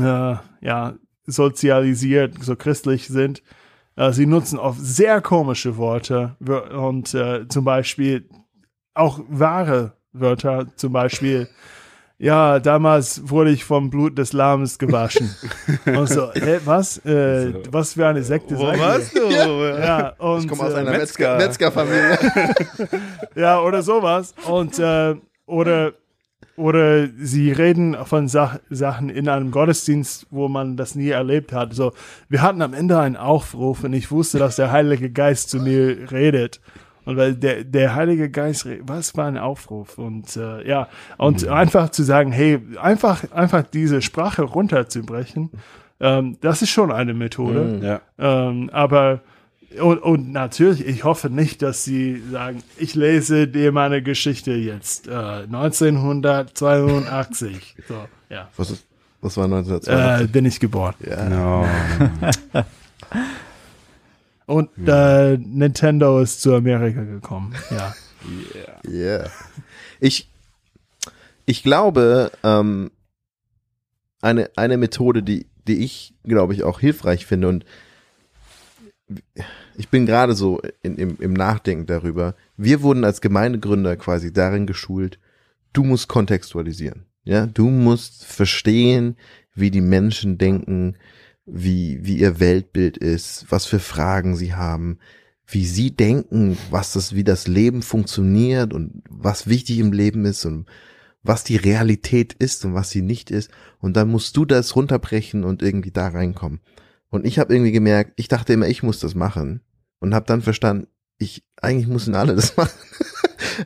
[0.00, 0.94] äh, ja
[1.26, 3.42] sozialisiert, so christlich sind,
[3.96, 6.36] äh, sie nutzen oft sehr komische Worte
[6.74, 8.28] und äh, zum Beispiel
[8.94, 11.48] auch wahre Wörter, zum Beispiel
[12.22, 15.34] ja, damals wurde ich vom Blut des Lammes gewaschen.
[15.86, 16.98] und so, hä, was?
[17.04, 17.62] Äh, So.
[17.72, 19.20] Was für eine Sekte seid ihr?
[19.20, 19.78] du?
[19.80, 21.36] Ja, und, Ich komme aus äh, einer Metzger.
[21.36, 22.18] Metzger- Metzgerfamilie.
[23.34, 24.34] ja, oder sowas.
[24.48, 25.16] Und äh,
[25.46, 25.92] oder
[26.54, 31.74] oder sie reden von Sach Sachen in einem Gottesdienst, wo man das nie erlebt hat.
[31.74, 31.92] So,
[32.28, 36.12] wir hatten am Ende einen Aufruf und ich wusste, dass der Heilige Geist zu mir
[36.12, 36.60] redet.
[37.04, 39.98] Und weil der, der Heilige Geist, was war ein Aufruf?
[39.98, 40.88] Und äh, ja,
[41.18, 45.50] und einfach zu sagen, hey, einfach, einfach diese Sprache runterzubrechen,
[46.00, 47.80] ähm, das ist schon eine Methode.
[47.82, 48.00] Ja.
[48.48, 49.20] Ähm, aber
[49.80, 55.08] und, und natürlich, ich hoffe nicht, dass sie sagen, ich lese dir meine Geschichte jetzt.
[55.08, 57.76] Äh, 1982.
[57.88, 57.94] So,
[58.28, 58.50] ja.
[58.56, 58.84] Was, ist,
[59.20, 60.24] was war 1982?
[60.24, 60.94] Äh, bin ich geboren.
[61.00, 61.28] ja.
[61.28, 61.66] No.
[64.76, 67.54] Und äh, Nintendo ist zu Amerika gekommen.
[67.70, 67.94] Ja.
[68.88, 69.30] Yeah.
[69.98, 70.30] Ich,
[71.44, 72.92] ich glaube, ähm,
[74.20, 77.64] eine, eine Methode, die, die ich, glaube ich, auch hilfreich finde und
[79.76, 82.34] ich bin gerade so in, im, im Nachdenken darüber.
[82.56, 85.18] Wir wurden als Gemeindegründer quasi darin geschult,
[85.72, 87.06] du musst kontextualisieren.
[87.24, 89.16] Ja, du musst verstehen,
[89.54, 90.96] wie die Menschen denken,
[91.46, 94.98] wie, wie ihr Weltbild ist, was für Fragen sie haben,
[95.46, 100.44] wie sie denken, was das, wie das Leben funktioniert und was wichtig im Leben ist
[100.44, 100.66] und
[101.22, 103.50] was die Realität ist und was sie nicht ist.
[103.78, 106.60] Und dann musst du das runterbrechen und irgendwie da reinkommen.
[107.10, 109.60] Und ich habe irgendwie gemerkt, ich dachte immer, ich muss das machen
[109.98, 110.88] und habe dann verstanden,
[111.18, 112.78] ich eigentlich müssen alle das machen.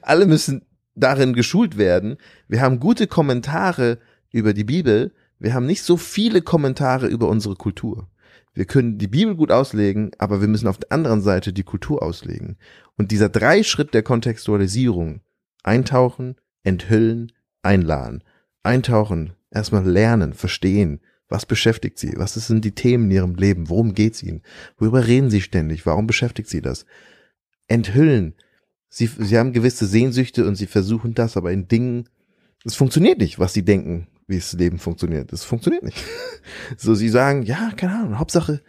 [0.03, 0.63] alle müssen
[0.95, 2.17] darin geschult werden.
[2.49, 3.99] Wir haben gute Kommentare
[4.33, 5.13] über die Bibel.
[5.39, 8.09] Wir haben nicht so viele Kommentare über unsere Kultur.
[8.55, 12.03] Wir können die Bibel gut auslegen, aber wir müssen auf der anderen Seite die Kultur
[12.03, 12.57] auslegen.
[12.97, 15.21] Und dieser drei Schritt der Kontextualisierung,
[15.63, 17.33] eintauchen, enthüllen,
[17.63, 18.25] einladen,
[18.63, 23.95] eintauchen, erstmal lernen, verstehen, was beschäftigt sie, was sind die Themen in ihrem Leben, worum
[23.95, 24.43] geht's ihnen,
[24.79, 26.87] worüber reden sie ständig, warum beschäftigt sie das,
[27.67, 28.35] enthüllen,
[28.89, 32.09] sie, sie haben gewisse Sehnsüchte und sie versuchen das, aber in Dingen,
[32.65, 35.33] es funktioniert nicht, was sie denken, wie das Leben funktioniert.
[35.33, 36.03] Es funktioniert nicht.
[36.77, 38.61] so, sie sagen, ja, keine Ahnung, Hauptsache,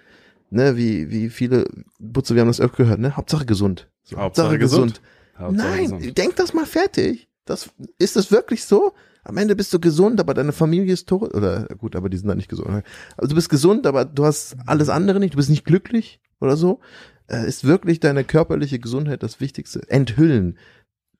[0.50, 1.66] ne, wie, wie viele,
[2.00, 3.90] Butze, wir haben das öfter gehört, ne, Hauptsache gesund.
[4.04, 5.02] So, Hauptsache gesund.
[5.38, 6.18] Hauptsache Nein, gesund.
[6.18, 7.28] denk das mal fertig.
[7.46, 8.94] Das, ist das wirklich so?
[9.24, 11.34] Am Ende bist du gesund, aber deine Familie ist tot.
[11.34, 12.84] Oder gut, aber die sind dann nicht gesund.
[13.18, 15.34] Also du bist gesund, aber du hast alles andere nicht.
[15.34, 16.80] Du bist nicht glücklich oder so.
[17.28, 19.82] Äh, ist wirklich deine körperliche Gesundheit das Wichtigste?
[19.90, 20.58] Enthüllen,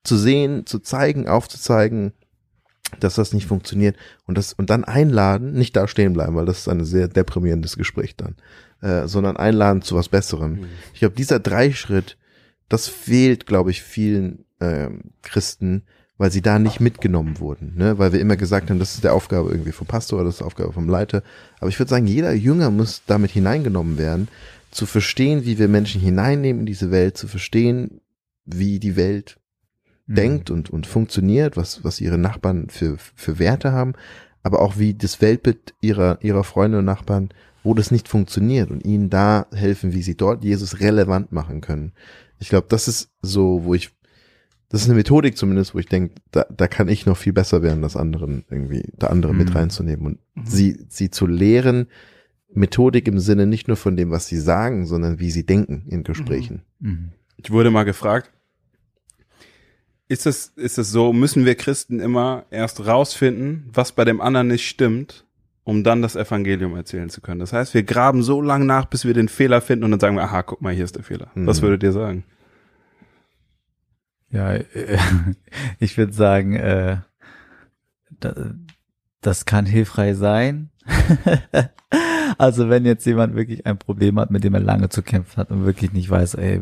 [0.04, 2.14] zu sehen, zu zeigen, aufzuzeigen,
[3.00, 6.60] dass das nicht funktioniert und das und dann einladen, nicht da stehen bleiben, weil das
[6.60, 8.36] ist ein sehr deprimierendes Gespräch dann,
[8.82, 10.66] äh, sondern einladen zu was Besserem.
[10.94, 12.18] Ich glaube, dieser Dreischritt,
[12.70, 15.84] das fehlt, glaube ich, vielen ähm, Christen
[16.18, 18.00] weil sie da nicht mitgenommen wurden, ne?
[18.00, 20.46] weil wir immer gesagt haben, das ist der Aufgabe irgendwie vom Pastor, das ist die
[20.46, 21.22] Aufgabe vom Leiter.
[21.60, 24.28] Aber ich würde sagen, jeder Jünger muss damit hineingenommen werden,
[24.72, 28.02] zu verstehen, wie wir Menschen hineinnehmen in diese Welt, zu verstehen,
[28.46, 29.40] wie die Welt
[30.08, 30.16] Mhm.
[30.16, 33.94] denkt und, und funktioniert, was, was ihre Nachbarn für, für Werte haben,
[34.44, 37.30] aber auch wie das Weltbild ihrer, ihrer Freunde und Nachbarn,
[37.64, 41.92] wo das nicht funktioniert und ihnen da helfen, wie sie dort Jesus relevant machen können.
[42.40, 43.90] Ich glaube, das ist so, wo ich,
[44.70, 47.62] das ist eine Methodik zumindest, wo ich denke, da, da kann ich noch viel besser
[47.64, 49.56] werden, das anderen irgendwie, da andere mit Mhm.
[49.56, 51.88] reinzunehmen und sie, sie zu lehren,
[52.54, 56.04] Methodik im Sinne nicht nur von dem, was sie sagen, sondern wie sie denken in
[56.04, 56.62] Gesprächen.
[56.80, 57.10] Mhm.
[57.36, 58.32] Ich wurde mal gefragt,
[60.08, 64.48] ist es, ist es so, müssen wir Christen immer erst rausfinden, was bei dem anderen
[64.48, 65.26] nicht stimmt,
[65.64, 67.40] um dann das Evangelium erzählen zu können?
[67.40, 70.16] Das heißt, wir graben so lange nach, bis wir den Fehler finden und dann sagen
[70.16, 71.30] wir, aha, guck mal, hier ist der Fehler.
[71.36, 71.66] Was Mhm.
[71.66, 72.24] würdet ihr sagen?
[74.30, 74.64] Ja, äh,
[75.80, 76.98] ich würde sagen, äh,
[78.20, 78.34] da,
[79.22, 80.70] das kann hilfreich sein.
[82.38, 85.52] also wenn jetzt jemand wirklich ein Problem hat, mit dem er lange zu kämpfen hat
[85.52, 86.62] und wirklich nicht weiß, ey,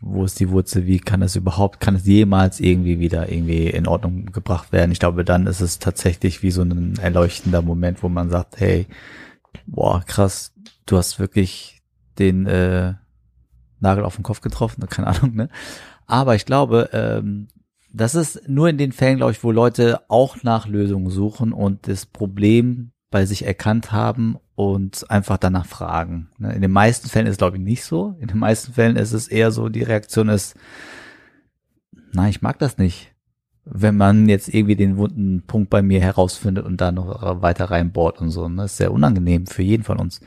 [0.00, 3.86] wo ist die Wurzel, wie kann das überhaupt, kann es jemals irgendwie wieder irgendwie in
[3.86, 4.92] Ordnung gebracht werden?
[4.92, 8.86] Ich glaube, dann ist es tatsächlich wie so ein erleuchtender Moment, wo man sagt, hey,
[9.66, 10.52] boah, krass,
[10.86, 11.82] du hast wirklich
[12.18, 12.94] den äh,
[13.80, 15.48] Nagel auf den Kopf getroffen, keine Ahnung, ne?
[16.06, 17.48] Aber ich glaube, ähm,
[17.90, 21.86] das ist nur in den Fällen, glaube ich, wo Leute auch nach Lösungen suchen und
[21.88, 26.28] das Problem bei sich erkannt haben und einfach danach fragen.
[26.38, 26.52] ne?
[26.54, 28.16] In den meisten Fällen ist es, glaube ich, nicht so.
[28.20, 30.54] In den meisten Fällen ist es eher so, die Reaktion ist,
[32.12, 33.12] nein, ich mag das nicht.
[33.64, 38.20] Wenn man jetzt irgendwie den wunden Punkt bei mir herausfindet und da noch weiter reinbohrt
[38.20, 38.48] und so.
[38.48, 38.62] Ne?
[38.62, 40.20] Das ist sehr unangenehm für jeden von uns.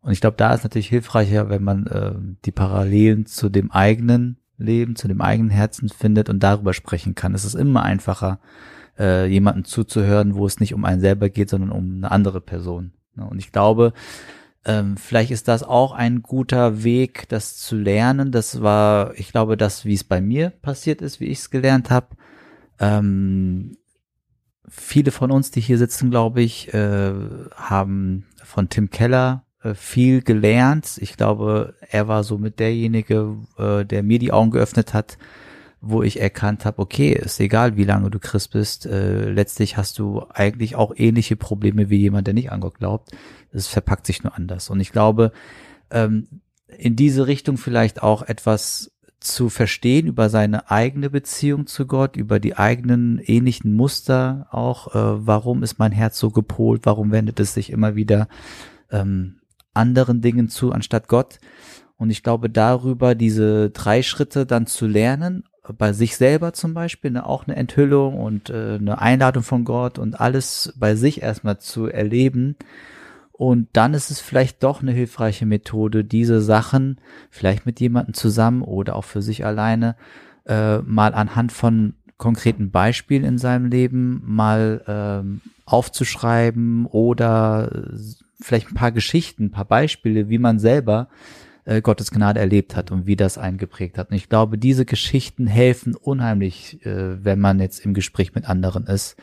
[0.00, 4.38] Und ich glaube, da ist natürlich hilfreicher, wenn man äh, die Parallelen zu dem eigenen
[4.56, 7.34] Leben, zu dem eigenen Herzen findet und darüber sprechen kann.
[7.34, 8.40] Es ist immer einfacher,
[8.98, 12.92] äh, jemanden zuzuhören, wo es nicht um einen selber geht, sondern um eine andere Person.
[13.14, 13.26] Ne?
[13.26, 13.92] Und ich glaube,
[14.64, 18.30] ähm, vielleicht ist das auch ein guter Weg, das zu lernen.
[18.30, 21.90] Das war, ich glaube, das, wie es bei mir passiert ist, wie ich es gelernt
[21.90, 22.08] habe.
[22.78, 23.76] Ähm,
[24.68, 27.12] viele von uns, die hier sitzen, glaube ich, äh,
[27.56, 30.98] haben von Tim Keller äh, viel gelernt.
[30.98, 35.18] Ich glaube, er war so mit derjenige, äh, der mir die Augen geöffnet hat,
[35.84, 39.98] wo ich erkannt habe, okay, ist egal, wie lange du Christ bist, äh, letztlich hast
[39.98, 43.10] du eigentlich auch ähnliche Probleme wie jemand, der nicht an Gott glaubt.
[43.50, 44.70] Es verpackt sich nur anders.
[44.70, 45.32] Und ich glaube,
[45.90, 46.28] ähm,
[46.78, 52.38] in diese Richtung vielleicht auch etwas zu verstehen über seine eigene Beziehung zu Gott, über
[52.38, 57.54] die eigenen ähnlichen Muster auch, äh, warum ist mein Herz so gepolt, warum wendet es
[57.54, 58.28] sich immer wieder
[58.90, 59.40] ähm,
[59.74, 61.40] anderen Dingen zu anstatt Gott.
[61.96, 67.10] Und ich glaube, darüber diese drei Schritte dann zu lernen, bei sich selber zum Beispiel,
[67.10, 71.58] ne, auch eine Enthüllung und äh, eine Einladung von Gott und alles bei sich erstmal
[71.58, 72.56] zu erleben.
[73.32, 77.00] Und dann ist es vielleicht doch eine hilfreiche Methode, diese Sachen
[77.30, 79.96] vielleicht mit jemandem zusammen oder auch für sich alleine
[80.46, 87.98] äh, mal anhand von konkreten Beispielen in seinem Leben mal ähm, aufzuschreiben oder äh,
[88.40, 91.08] vielleicht ein paar Geschichten, ein paar Beispiele, wie man selber
[91.64, 94.10] äh, Gottes Gnade erlebt hat und wie das einen geprägt hat.
[94.10, 98.86] Und ich glaube, diese Geschichten helfen unheimlich, äh, wenn man jetzt im Gespräch mit anderen
[98.86, 99.16] ist,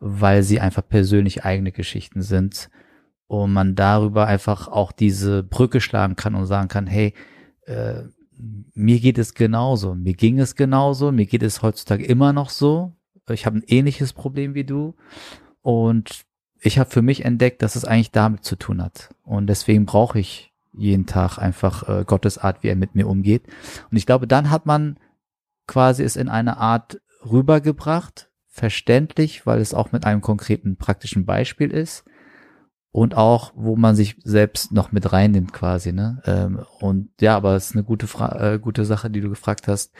[0.00, 2.70] weil sie einfach persönlich eigene Geschichten sind
[3.26, 7.14] und man darüber einfach auch diese Brücke schlagen kann und sagen kann, hey,
[7.66, 8.02] äh,
[8.74, 12.92] mir geht es genauso, mir ging es genauso, mir geht es heutzutage immer noch so.
[13.30, 14.94] Ich habe ein ähnliches Problem wie du
[15.60, 16.24] und
[16.60, 19.14] ich habe für mich entdeckt, dass es eigentlich damit zu tun hat.
[19.22, 20.47] Und deswegen brauche ich
[20.78, 23.44] jeden Tag einfach äh, Gottes Art, wie er mit mir umgeht.
[23.90, 24.98] Und ich glaube, dann hat man
[25.66, 31.70] quasi es in eine Art rübergebracht, verständlich, weil es auch mit einem konkreten praktischen Beispiel
[31.70, 32.04] ist
[32.90, 36.22] und auch, wo man sich selbst noch mit reinnimmt quasi, ne?
[36.24, 39.68] Ähm, und ja, aber es ist eine gute Fra äh, gute Sache, die du gefragt
[39.68, 39.92] hast.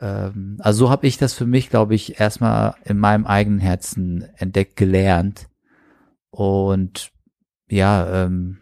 [0.00, 4.22] Ähm, also so habe ich das für mich, glaube ich, erstmal in meinem eigenen Herzen
[4.36, 5.48] entdeckt, gelernt.
[6.30, 7.12] Und
[7.68, 8.58] ja, ähm,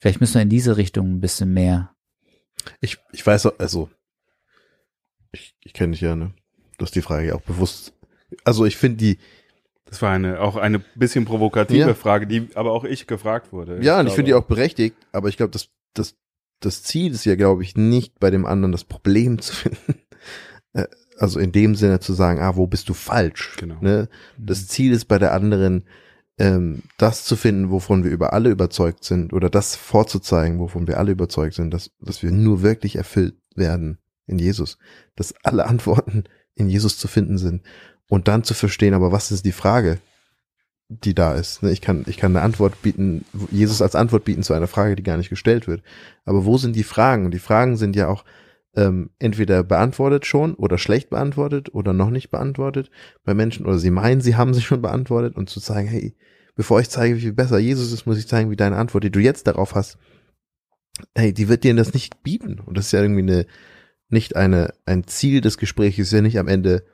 [0.00, 1.94] vielleicht müssen wir in diese Richtung ein bisschen mehr.
[2.80, 3.88] Ich, ich weiß, auch- also,
[5.32, 6.32] ich, ich kenne dich ja, ne?
[6.78, 7.92] Du hast die Frage ja auch bewusst.
[8.44, 9.18] Also ich finde die,
[9.86, 11.94] Das war eine, auch eine bisschen provokative Ja.
[11.94, 13.82] Frage, die aber auch ich gefragt wurde.
[13.82, 16.14] ja, und ich finde die auch berechtigt, aber ich glaube, das, das,
[16.60, 19.94] das Ziel ist ja, glaube ich, nicht bei dem anderen das Problem zu finden.
[20.72, 20.86] Äh,
[21.18, 23.56] Also in dem Sinne zu sagen, ah, wo bist du falsch?
[23.58, 23.78] Genau.
[23.80, 24.08] Ne?
[24.38, 25.84] Das Ziel ist bei der anderen,
[26.40, 30.98] ähm, das zu finden, wovon wir über alle überzeugt sind, oder das vorzuzeigen, wovon wir
[30.98, 34.78] alle überzeugt sind, dass, dass wir nur wirklich erfüllt werden in Jesus,
[35.16, 36.24] dass alle Antworten
[36.54, 37.62] in Jesus zu finden sind
[38.08, 39.98] und dann zu verstehen, aber was ist die Frage,
[40.88, 41.62] die da ist?
[41.62, 44.96] Ne, Ich kann, ich kann eine Antwort bieten, Jesus als Antwort bieten zu einer Frage,
[44.96, 45.82] die gar nicht gestellt wird.
[46.24, 47.30] Aber wo sind die Fragen?
[47.30, 48.24] Die Fragen sind ja auch
[48.76, 52.90] ähm, entweder beantwortet schon oder schlecht beantwortet oder noch nicht beantwortet
[53.24, 56.14] bei Menschen oder sie meinen, sie haben sie schon beantwortet und zu zeigen, hey,
[56.54, 59.10] bevor ich zeige, wie viel besser Jesus ist, muss ich zeigen, wie deine Antwort, die
[59.10, 59.98] du jetzt darauf hast,
[61.14, 62.60] hey, die wird dir das nicht bieten.
[62.60, 63.46] Und das ist ja irgendwie eine,
[64.08, 66.84] nicht eine, ein Ziel des Gesprächs, ist ja nicht am Ende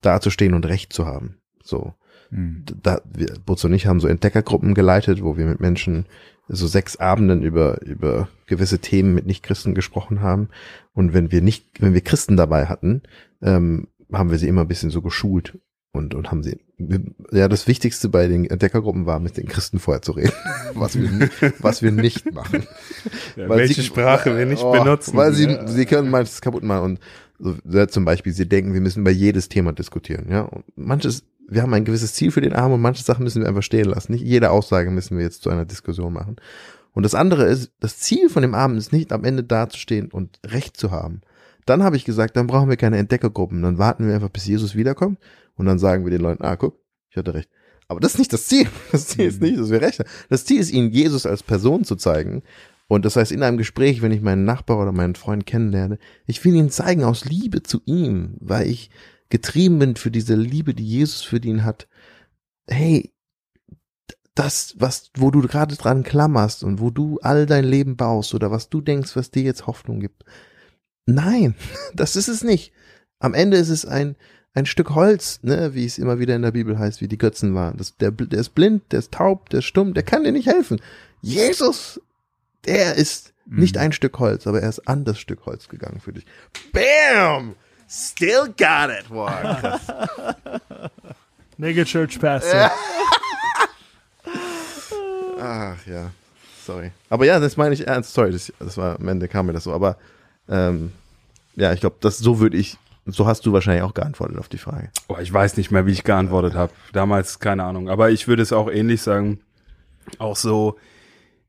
[0.00, 1.38] dazustehen und Recht zu haben.
[1.62, 1.94] So.
[2.30, 2.64] Hm.
[2.82, 6.06] Da, wir, Butz und ich haben so Entdeckergruppen geleitet, wo wir mit Menschen
[6.48, 10.48] so sechs Abenden über, über gewisse Themen mit Nichtchristen gesprochen haben.
[10.94, 13.02] Und wenn wir nicht, wenn wir Christen dabei hatten,
[13.42, 15.58] ähm, haben wir sie immer ein bisschen so geschult
[15.92, 16.60] und, und haben sie,
[17.32, 20.32] ja, das Wichtigste bei den Entdeckergruppen war, mit den Christen vorher zu reden,
[20.74, 22.64] was wir, was wir nicht machen.
[23.34, 25.16] Ja, welche sie- Sprache wir nicht Oh, benutzen.
[25.16, 25.66] Weil sie, Ja.
[25.66, 27.00] sie können manches kaputt machen und
[27.38, 30.42] so, ja, zum Beispiel, sie denken, wir müssen über jedes Thema diskutieren, ja.
[30.42, 33.48] Und manches, wir haben ein gewisses Ziel für den Abend und manche Sachen müssen wir
[33.48, 34.12] einfach stehen lassen.
[34.12, 36.36] Nicht jede Aussage müssen wir jetzt zu einer Diskussion machen.
[36.92, 40.40] Und das andere ist, das Ziel von dem Abend ist nicht am Ende dazustehen und
[40.46, 41.20] Recht zu haben.
[41.66, 43.62] Dann habe ich gesagt, dann brauchen wir keine Entdeckergruppen.
[43.62, 45.18] Dann warten wir einfach, bis Jesus wiederkommt
[45.56, 46.80] und dann sagen wir den Leuten, ah, guck,
[47.10, 47.50] ich hatte recht.
[47.88, 48.68] Aber das ist nicht das Ziel.
[48.92, 50.08] Das Ziel ist nicht, dass wir recht haben.
[50.28, 52.42] Das Ziel ist, ihnen Jesus als Person zu zeigen.
[52.88, 56.44] Und das heißt, in einem Gespräch, wenn ich meinen Nachbar oder meinen Freund kennenlerne, ich
[56.44, 58.90] will ihn zeigen aus Liebe zu ihm, weil ich
[59.28, 61.88] getrieben bin für diese Liebe, die Jesus für ihn hat.
[62.68, 63.12] Hey,
[64.34, 68.50] das, was, wo du gerade dran klammerst und wo du all dein Leben baust oder
[68.50, 70.24] was du denkst, was dir jetzt Hoffnung gibt.
[71.06, 71.54] Nein,
[71.94, 72.72] das ist es nicht.
[73.18, 74.14] Am Ende ist es ein,
[74.52, 77.54] ein Stück Holz, ne, wie es immer wieder in der Bibel heißt, wie die Götzen
[77.54, 77.78] waren.
[77.78, 80.48] Das, der, der ist blind, der ist taub, der ist stumm, der kann dir nicht
[80.48, 80.80] helfen.
[81.22, 82.00] Jesus,
[82.66, 83.80] der ist nicht Mhm.
[83.80, 86.26] ein Stück Holz, aber er ist an das Stück Holz gegangen für dich.
[86.72, 87.54] Bam!
[87.88, 89.06] Still got it.
[89.08, 89.80] Krass.
[91.58, 92.70] Mega Church Pastor.
[95.40, 96.10] Ach ja,
[96.64, 96.90] sorry.
[97.08, 98.12] Aber ja, das meine ich ernst.
[98.12, 99.72] Sorry, das, das war am Ende kam mir das so.
[99.72, 99.96] Aber
[100.48, 100.92] ähm,
[101.54, 102.76] ja, ich glaube, das so würde ich.
[103.06, 104.90] So hast du wahrscheinlich auch geantwortet auf die Frage.
[105.06, 106.72] Oh, ich weiß nicht mehr, wie ich geantwortet habe.
[106.92, 107.88] Damals keine Ahnung.
[107.88, 109.40] Aber ich würde es auch ähnlich sagen.
[110.18, 110.76] Auch so,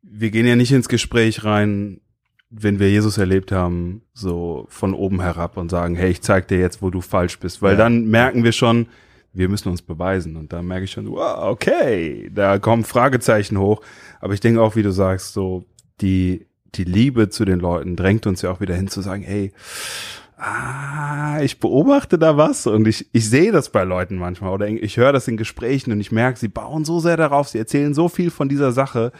[0.03, 1.99] wir gehen ja nicht ins Gespräch rein,
[2.49, 6.59] wenn wir Jesus erlebt haben, so von oben herab und sagen, hey, ich zeig dir
[6.59, 7.61] jetzt, wo du falsch bist.
[7.61, 7.79] Weil Ja.
[7.79, 8.87] dann merken wir schon,
[9.33, 10.35] wir müssen uns beweisen.
[10.37, 13.81] Und dann merke ich schon, wow, okay, da kommen Fragezeichen hoch.
[14.21, 15.65] Aber ich denke auch, wie du sagst, so
[15.99, 19.51] die, die Liebe zu den Leuten drängt uns ja auch wieder hin zu sagen, hey,
[20.37, 24.97] ah, ich beobachte da was und ich, ich sehe das bei Leuten manchmal oder ich
[24.97, 28.07] höre das in Gesprächen und ich merke, sie bauen so sehr darauf, sie erzählen so
[28.07, 29.11] viel von dieser Sache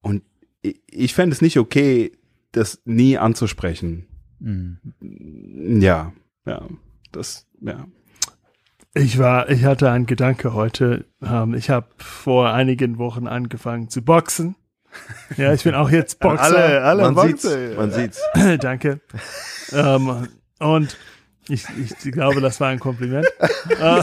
[0.00, 0.22] und
[0.62, 2.12] ich, ich fände es nicht okay,
[2.52, 4.06] das nie anzusprechen.
[4.38, 4.78] Mhm.
[5.80, 6.12] Ja,
[6.46, 6.66] ja,
[7.12, 7.86] das, ja.
[8.94, 11.06] Ich war, ich hatte einen Gedanke heute.
[11.22, 14.54] Ähm, ich habe vor einigen Wochen angefangen zu boxen.
[15.38, 16.84] Ja, ich bin auch jetzt Boxer.
[16.84, 17.38] alle man Boxen.
[17.38, 18.20] sieht's, man sieht's.
[18.60, 19.00] Danke.
[19.72, 20.28] ähm,
[20.58, 20.98] und
[21.48, 23.26] ich, ich glaube, das war ein Kompliment.
[23.80, 24.02] äh,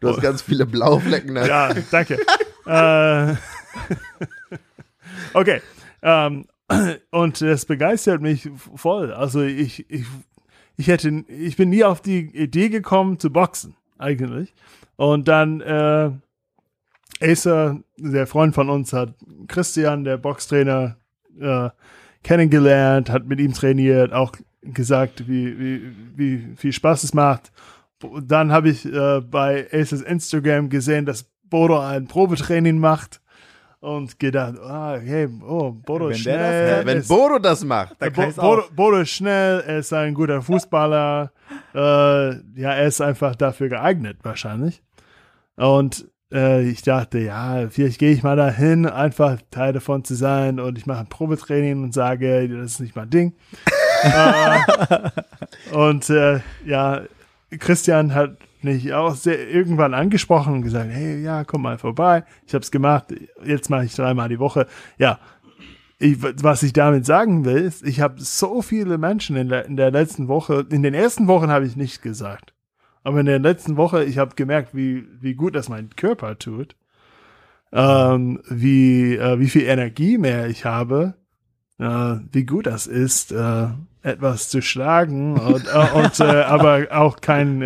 [0.00, 1.34] Du hast ganz viele blaue Flecken.
[1.34, 1.46] Ne?
[1.46, 2.18] ja, danke.
[2.66, 3.34] äh,
[5.34, 5.60] okay.
[6.02, 6.46] Ähm,
[7.10, 9.12] und das begeistert mich voll.
[9.12, 10.06] Also ich, ich,
[10.76, 14.54] ich hätte, ich bin nie auf die Idee gekommen zu boxen, eigentlich.
[14.96, 16.10] Und dann, äh,
[17.22, 19.14] Acer, der Freund von uns, hat
[19.48, 20.96] Christian, der Boxtrainer,
[21.38, 21.70] äh,
[22.22, 24.32] kennengelernt, hat mit ihm trainiert, auch
[24.62, 27.50] gesagt, wie, wie, wie viel Spaß es macht.
[28.22, 33.20] Dann habe ich äh, bei Aces Instagram gesehen, dass Bodo ein Probetraining macht
[33.80, 36.78] und gedacht, ah, hey, oh, Bodo Wenn das schnell.
[36.80, 38.70] Ja, wenn ist- Bodo das macht, Dann Bo Bodo, auch.
[38.70, 41.32] Bodo ist schnell, er ist ein guter Fußballer.
[41.74, 44.82] äh, ja, er ist einfach dafür geeignet, wahrscheinlich.
[45.56, 50.60] Und äh, ich dachte, ja, vielleicht gehe ich mal dahin, einfach Teil davon zu sein
[50.60, 53.32] und ich mache ein Probetraining und sage, das ist nicht mein Ding.
[54.02, 55.10] äh,
[55.74, 57.02] und äh, ja,
[57.58, 62.24] Christian hat mich auch sehr, irgendwann angesprochen und gesagt, hey, ja, komm mal vorbei.
[62.46, 63.06] Ich habe es gemacht,
[63.44, 64.66] jetzt mache ich dreimal die Woche.
[64.98, 65.18] Ja,
[65.98, 69.76] ich, was ich damit sagen will, ist, ich habe so viele Menschen in der, in
[69.76, 72.54] der letzten Woche, in den ersten Wochen habe ich nichts gesagt.
[73.02, 76.76] Aber in der letzten Woche, ich habe gemerkt, wie, wie gut das mein Körper tut.
[77.72, 81.14] Ähm, wie, äh, wie viel Energie mehr ich habe.
[81.78, 83.68] Äh, wie gut das ist, äh,
[84.02, 87.62] etwas zu schlagen und, äh, und äh, aber auch kein,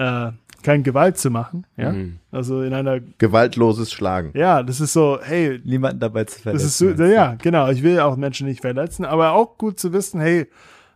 [0.00, 0.32] äh, äh,
[0.62, 1.66] kein Gewalt zu machen.
[1.76, 1.92] Ja?
[1.92, 2.18] Mhm.
[2.30, 4.32] Also in einer, gewaltloses Schlagen.
[4.34, 6.64] ja, das ist so, hey, Niemanden dabei zu verletzen.
[6.64, 7.70] das ist so, ja, genau.
[7.70, 10.48] Ich will auch Menschen nicht verletzen, aber auch gut zu wissen, hey,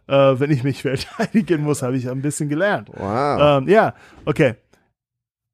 [0.07, 2.91] äh, wenn ich mich verteidigen muss, habe ich ein bisschen gelernt.
[2.93, 3.63] Wow.
[3.63, 3.95] Ähm, ja,
[4.25, 4.55] okay.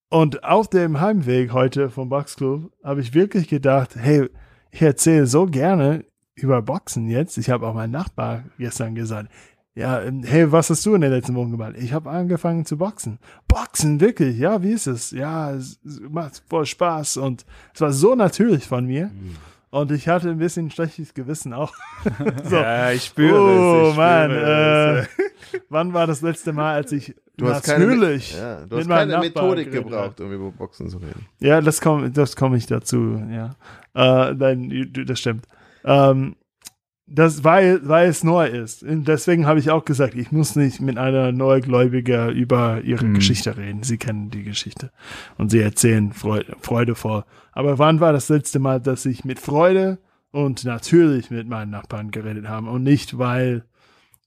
[0.09, 4.28] Und auf dem Heimweg heute vom Boxclub habe ich wirklich gedacht, hey,
[4.72, 7.38] ich erzähle so gerne über Boxen jetzt.
[7.38, 9.30] Ich habe auch meinem Nachbar gestern gesagt,
[9.74, 11.74] ja, ähm, hey, was hast du in den letzten Wochen gemacht?
[11.78, 13.18] Ich habe angefangen zu boxen.
[13.46, 14.38] Boxen, wirklich?
[14.38, 15.10] Ja, wie ist es?
[15.12, 19.10] Ja, es, macht voll Spaß und es war so natürlich von mir.
[19.70, 21.72] Und ich hatte ein bisschen schlechtes Gewissen auch.
[22.44, 22.56] so.
[22.56, 23.90] Ja, ich spüre oh, es.
[23.92, 24.30] Ich Mann.
[24.32, 25.06] Äh,
[25.68, 28.88] wann war das letzte Mal, als ich Du hast keine, natürlich ja, du mit hast
[28.88, 31.26] keine Methodik gebraucht, um über Boxen zu reden.
[31.38, 33.54] ja, das komme das komm ich dazu, ja.
[33.94, 35.46] Äh, nein, das stimmt.
[35.84, 36.36] Ähm,
[37.12, 38.82] das, weil, weil es neu ist.
[38.84, 43.14] Und deswegen habe ich auch gesagt, ich muss nicht mit einer Neugläubiger über ihre Mhm.
[43.14, 43.82] Geschichte reden.
[43.82, 44.90] Sie kennen die Geschichte.
[45.36, 47.24] Und sie erzählen Freude, freudevoll.
[47.52, 49.98] Aber wann war das letzte Mal, dass ich mit Freude
[50.30, 53.64] und natürlich mit meinen Nachbarn geredet habe und nicht, weil,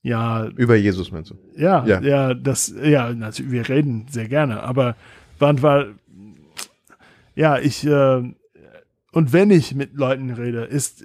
[0.01, 1.35] ja, Über Jesus meinst du?
[1.55, 2.01] ja, Ja.
[2.01, 4.97] ja, das, ja, natürlich, wir reden sehr gerne, aber
[5.39, 5.85] wann war,
[7.35, 8.33] ja, ich, äh,
[9.13, 11.03] und wenn ich mit Leuten rede, ist,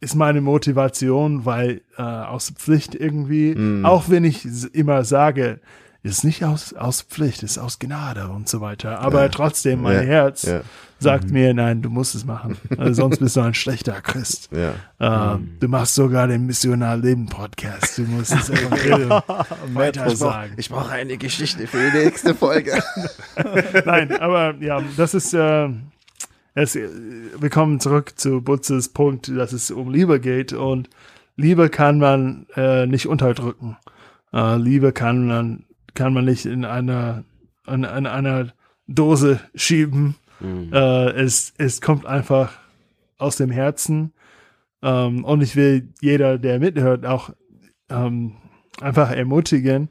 [0.00, 3.84] ist meine Motivation, weil äh, aus Pflicht irgendwie, Mm.
[3.84, 5.60] auch wenn ich immer sage,
[6.04, 9.28] ist nicht aus, aus Pflicht, ist aus Gnade und so weiter, aber Ja.
[9.28, 10.00] trotzdem, mein Ja.
[10.02, 10.60] Herz Ja,
[11.00, 14.48] sagt mir, nein, du musst es machen, äh, sonst bist du ein schlechter Christ.
[14.52, 15.34] ja.
[15.34, 17.98] Äh, Du machst sogar den Missionar Leben Podcast.
[17.98, 19.20] Du musst es Evangelium
[19.74, 20.52] weiter sagen.
[20.56, 22.80] Ich brauche eine Geschichte für die nächste Folge.
[23.84, 25.68] Nein, aber ja, das ist, äh,
[26.58, 26.88] es, äh,
[27.38, 30.88] wir kommen zurück zu Butzes Punkt, dass es um Liebe geht und
[31.36, 33.76] Liebe kann man äh, nicht unterdrücken.
[34.32, 37.24] Äh, Liebe kann man, kann man nicht in einer,
[37.66, 38.52] in, in einer
[38.88, 40.16] Dose schieben.
[40.72, 42.58] Äh, es, es kommt einfach
[43.18, 44.12] aus dem Herzen.
[44.82, 47.30] Ähm, und ich will jeder, der mithört, auch
[47.88, 48.32] ähm,
[48.80, 49.90] einfach ermutigen,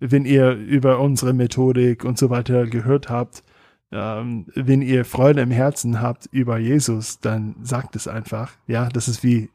[0.00, 3.42] wenn ihr über unsere Methodik und so weiter gehört habt,
[3.90, 8.52] ähm, wenn ihr Freude im Herzen habt über Jesus, dann sagt es einfach.
[8.66, 9.50] Ja, das ist wie,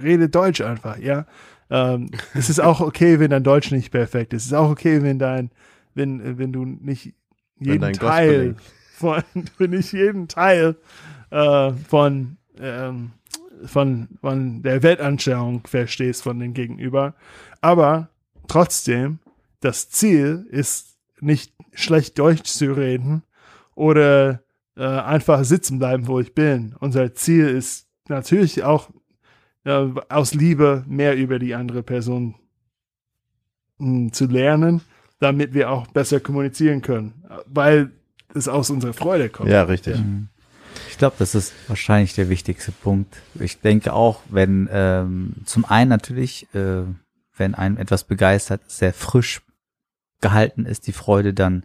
[0.00, 1.26] redet Deutsch einfach, ja.
[1.70, 4.42] Ähm, es ist auch okay, wenn dein Deutsch nicht perfekt ist.
[4.42, 5.50] Es ist auch okay, wenn dein,
[5.94, 7.14] wenn, wenn du nicht
[7.58, 8.56] jeden Teil
[8.94, 9.22] von,
[9.58, 10.76] wenn nicht jeden Teil
[11.30, 13.12] äh, von, ähm,
[13.64, 17.14] von, von der Weltanschauung verstehst von dem Gegenüber.
[17.62, 18.10] Aber
[18.48, 19.18] trotzdem,
[19.60, 23.22] das Ziel ist nicht schlecht Deutsch zu reden
[23.76, 24.42] oder
[24.76, 26.74] äh, einfach sitzen bleiben, wo ich bin.
[26.80, 28.90] Unser Ziel ist natürlich auch
[29.64, 32.34] äh, aus Liebe mehr über die andere Person
[33.78, 34.80] mh, zu lernen,
[35.20, 37.92] damit wir auch besser kommunizieren können, weil
[38.34, 39.50] es aus unserer Freude kommt.
[39.50, 39.98] Ja, richtig.
[39.98, 40.28] Mhm.
[40.90, 43.16] Ich glaube, das ist wahrscheinlich der wichtigste Punkt.
[43.40, 46.82] Ich denke auch, wenn ähm, zum einen natürlich, äh,
[47.36, 49.42] wenn einem etwas begeistert, sehr frisch
[50.20, 51.64] gehalten ist, die Freude, dann,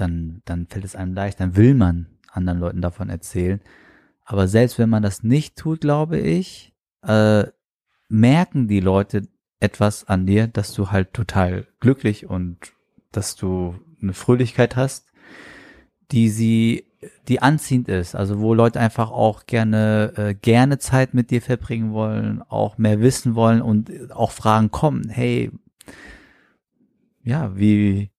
[0.00, 3.60] dann, dann fällt es einem leicht, dann will man anderen Leuten davon erzählen.
[4.24, 7.44] Aber selbst wenn man das nicht tut, glaube ich, äh,
[8.08, 9.22] merken die Leute
[9.60, 12.58] etwas an dir, dass du halt total glücklich und
[13.12, 15.06] dass du eine Fröhlichkeit hast,
[16.10, 16.86] die sie,
[17.28, 18.14] die anziehend ist.
[18.14, 23.00] Also wo Leute einfach auch gerne, äh, gerne Zeit mit dir verbringen wollen, auch mehr
[23.00, 25.08] wissen wollen und auch Fragen kommen.
[25.08, 25.50] Hey,
[27.22, 28.10] ja, wie,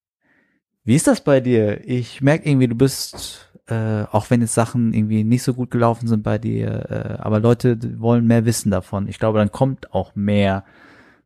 [0.88, 1.86] wie ist das bei dir?
[1.86, 6.08] Ich merke irgendwie, du bist, äh, auch wenn jetzt Sachen irgendwie nicht so gut gelaufen
[6.08, 9.10] sind bei dir, äh, aber Leute wollen mehr wissen davon.
[9.10, 10.64] Ich glaube, dann kommt auch mehr,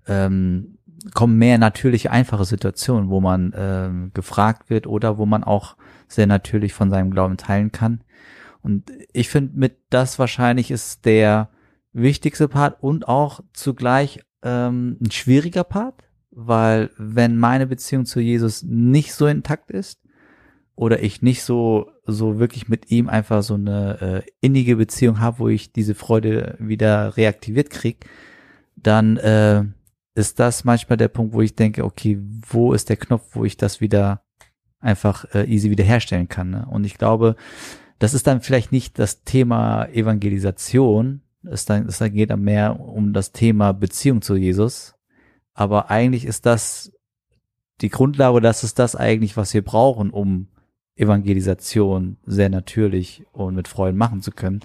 [0.08, 0.80] ähm,
[1.14, 5.76] kommen mehr natürliche, einfache Situationen, wo man ähm, gefragt wird oder wo man auch
[6.08, 8.02] sehr natürlich von seinem Glauben teilen kann.
[8.64, 11.50] Und ich finde, mit das wahrscheinlich ist der
[11.94, 18.64] wichtigste Part und auch zugleich ähm, ein schwieriger Part, weil wenn meine Beziehung zu Jesus
[18.64, 20.00] nicht so intakt ist
[20.76, 25.40] oder ich nicht so so wirklich mit ihm einfach so eine äh, innige Beziehung habe,
[25.40, 28.06] wo ich diese Freude wieder reaktiviert krieg,
[28.76, 29.64] dann äh,
[30.16, 32.20] ist das manchmal der Punkt, wo ich denke, okay,
[32.50, 34.24] wo ist der Knopf, wo ich das wieder
[34.80, 36.50] einfach äh, easy wiederherstellen kann.
[36.50, 36.68] Ne?
[36.70, 37.36] Und ich glaube,
[38.00, 42.80] das ist dann vielleicht nicht das Thema Evangelisation, es dann, es dann geht dann mehr
[42.80, 44.96] um das Thema Beziehung zu Jesus.
[45.54, 46.92] Aber eigentlich ist das
[47.82, 50.48] die Grundlage, das ist das eigentlich, was wir brauchen, um
[50.96, 54.62] Evangelisation sehr natürlich und mit Freuden machen zu können.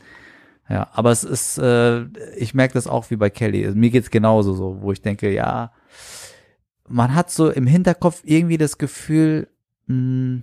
[0.68, 2.06] Ja, aber es ist, äh,
[2.36, 3.64] ich merke das auch wie bei Kelly.
[3.64, 5.72] Also mir geht's genauso so, wo ich denke, ja,
[6.88, 9.48] man hat so im Hinterkopf irgendwie das Gefühl,
[9.86, 10.42] mh,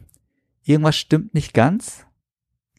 [0.64, 2.06] irgendwas stimmt nicht ganz.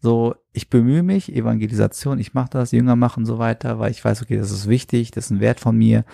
[0.00, 4.22] So, ich bemühe mich, Evangelisation, ich mache das, Jünger machen so weiter, weil ich weiß,
[4.22, 6.04] okay, das ist wichtig, das ist ein Wert von mir.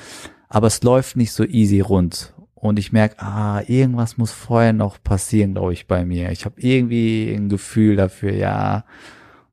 [0.51, 2.35] Aber es läuft nicht so easy rund.
[2.55, 6.31] Und ich merke, ah, irgendwas muss vorher noch passieren, glaube ich, bei mir.
[6.31, 8.85] Ich habe irgendwie ein Gefühl dafür, ja.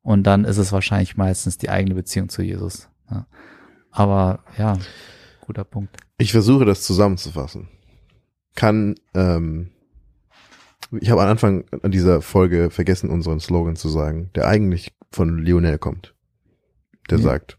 [0.02, 2.90] Und dann ist es wahrscheinlich meistens die eigene Beziehung zu Jesus.
[3.10, 3.28] Ja.
[3.92, 4.78] Aber ja,
[5.40, 5.96] guter Punkt.
[6.18, 7.70] Ich versuche das zusammenzufassen.
[8.56, 9.70] Kann, ähm,
[11.00, 15.38] ich habe am Anfang an dieser Folge vergessen, unseren Slogan zu sagen, der eigentlich von
[15.40, 16.14] Lionel kommt.
[17.10, 17.24] Der Ja.
[17.24, 17.57] sagt,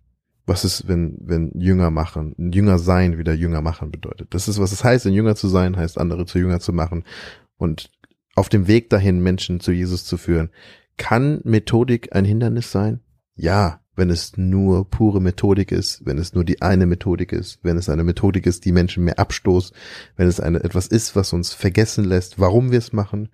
[0.49, 4.35] was ist, wenn, wenn Jünger machen, Jünger sein wieder Jünger machen bedeutet.
[4.35, 7.05] Das ist, was es heißt, ein Jünger zu sein, heißt andere zu Jünger zu machen
[7.57, 7.91] und
[8.35, 10.51] auf dem Weg dahin Menschen zu Jesus zu führen.
[10.97, 13.01] Kann Methodik ein Hindernis sein?
[13.35, 17.77] Ja, wenn es nur pure Methodik ist, wenn es nur die eine Methodik ist, wenn
[17.77, 19.75] es eine Methodik ist, die Menschen mehr abstoßt,
[20.17, 23.29] wenn es eine, etwas ist, was uns vergessen lässt, warum wir es machen,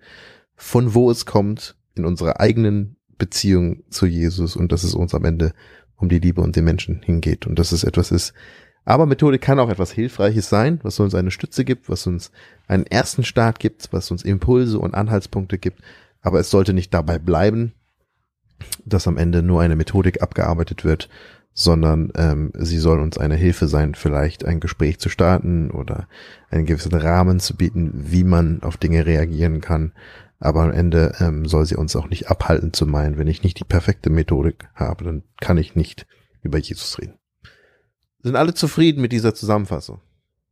[0.55, 5.23] von wo es kommt, in unserer eigenen Beziehung zu Jesus und dass es uns am
[5.23, 5.53] Ende
[5.97, 8.33] um die Liebe und den Menschen hingeht und dass es etwas ist.
[8.85, 12.31] Aber Methodik kann auch etwas Hilfreiches sein, was uns eine Stütze gibt, was uns
[12.67, 15.81] einen ersten Start gibt, was uns Impulse und Anhaltspunkte gibt.
[16.21, 17.73] Aber es sollte nicht dabei bleiben,
[18.85, 21.09] dass am Ende nur eine Methodik abgearbeitet wird,
[21.53, 26.07] sondern ähm, sie soll uns eine Hilfe sein, vielleicht ein Gespräch zu starten oder
[26.49, 29.93] einen gewissen Rahmen zu bieten, wie man auf Dinge reagieren kann.
[30.39, 33.59] Aber am Ende ähm, soll sie uns auch nicht abhalten zu meinen, wenn ich nicht
[33.59, 36.05] die perfekte Methodik habe, dann kann ich nicht
[36.41, 37.17] über Jesus reden.
[38.21, 40.01] Sind alle zufrieden mit dieser Zusammenfassung?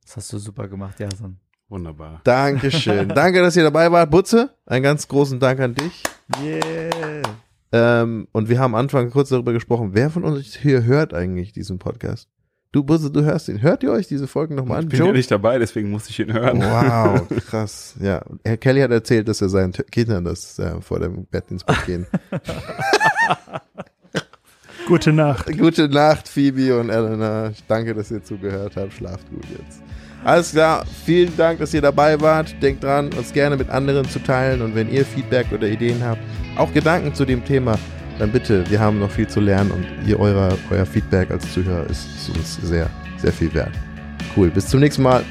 [0.06, 1.38] Das hast du super gemacht, Jason.
[1.70, 2.22] Wunderbar.
[2.24, 3.10] Dankeschön.
[3.16, 4.12] Danke, dass ihr dabei wart.
[4.12, 6.04] Butze, einen ganz großen Dank an dich.
[6.42, 7.24] Yeah.
[7.72, 11.54] Ähm, und wir haben am Anfang kurz darüber gesprochen, wer von uns hier hört eigentlich
[11.54, 12.30] diesen Podcast?
[12.74, 13.62] Du, Butze, du hörst ihn.
[13.62, 14.86] Hört ihr euch diese Folgen nochmal an?
[14.86, 16.60] Ich bin ja nicht dabei, deswegen muss ich ihn hören.
[16.60, 17.94] Wow, krass.
[18.02, 21.64] Ja, Herr Kelly hat erzählt, dass er seinen Kindern das äh, vor dem Bett ins
[21.64, 22.08] Bett gehen.
[24.88, 25.56] Gute Nacht.
[25.56, 27.52] Gute Nacht, Phoebe und Elena.
[27.52, 28.94] Ich danke, dass ihr zugehört habt.
[28.94, 29.84] Schlaft gut jetzt.
[30.24, 32.56] Alles klar, vielen Dank, dass ihr dabei wart.
[32.64, 34.64] Denkt dran, uns gerne mit anderen zu teilen.
[34.64, 36.22] Und wenn ihr Feedback oder Ideen habt,
[36.58, 37.78] auch Gedanken zu dem Thema,
[38.20, 41.90] dann bitte, wir haben noch viel zu lernen und ihr, euer, euer Feedback als Zuhörer
[41.90, 43.72] ist, ist uns sehr, sehr viel wert.
[44.36, 45.24] Cool, bis zum nächsten Mal.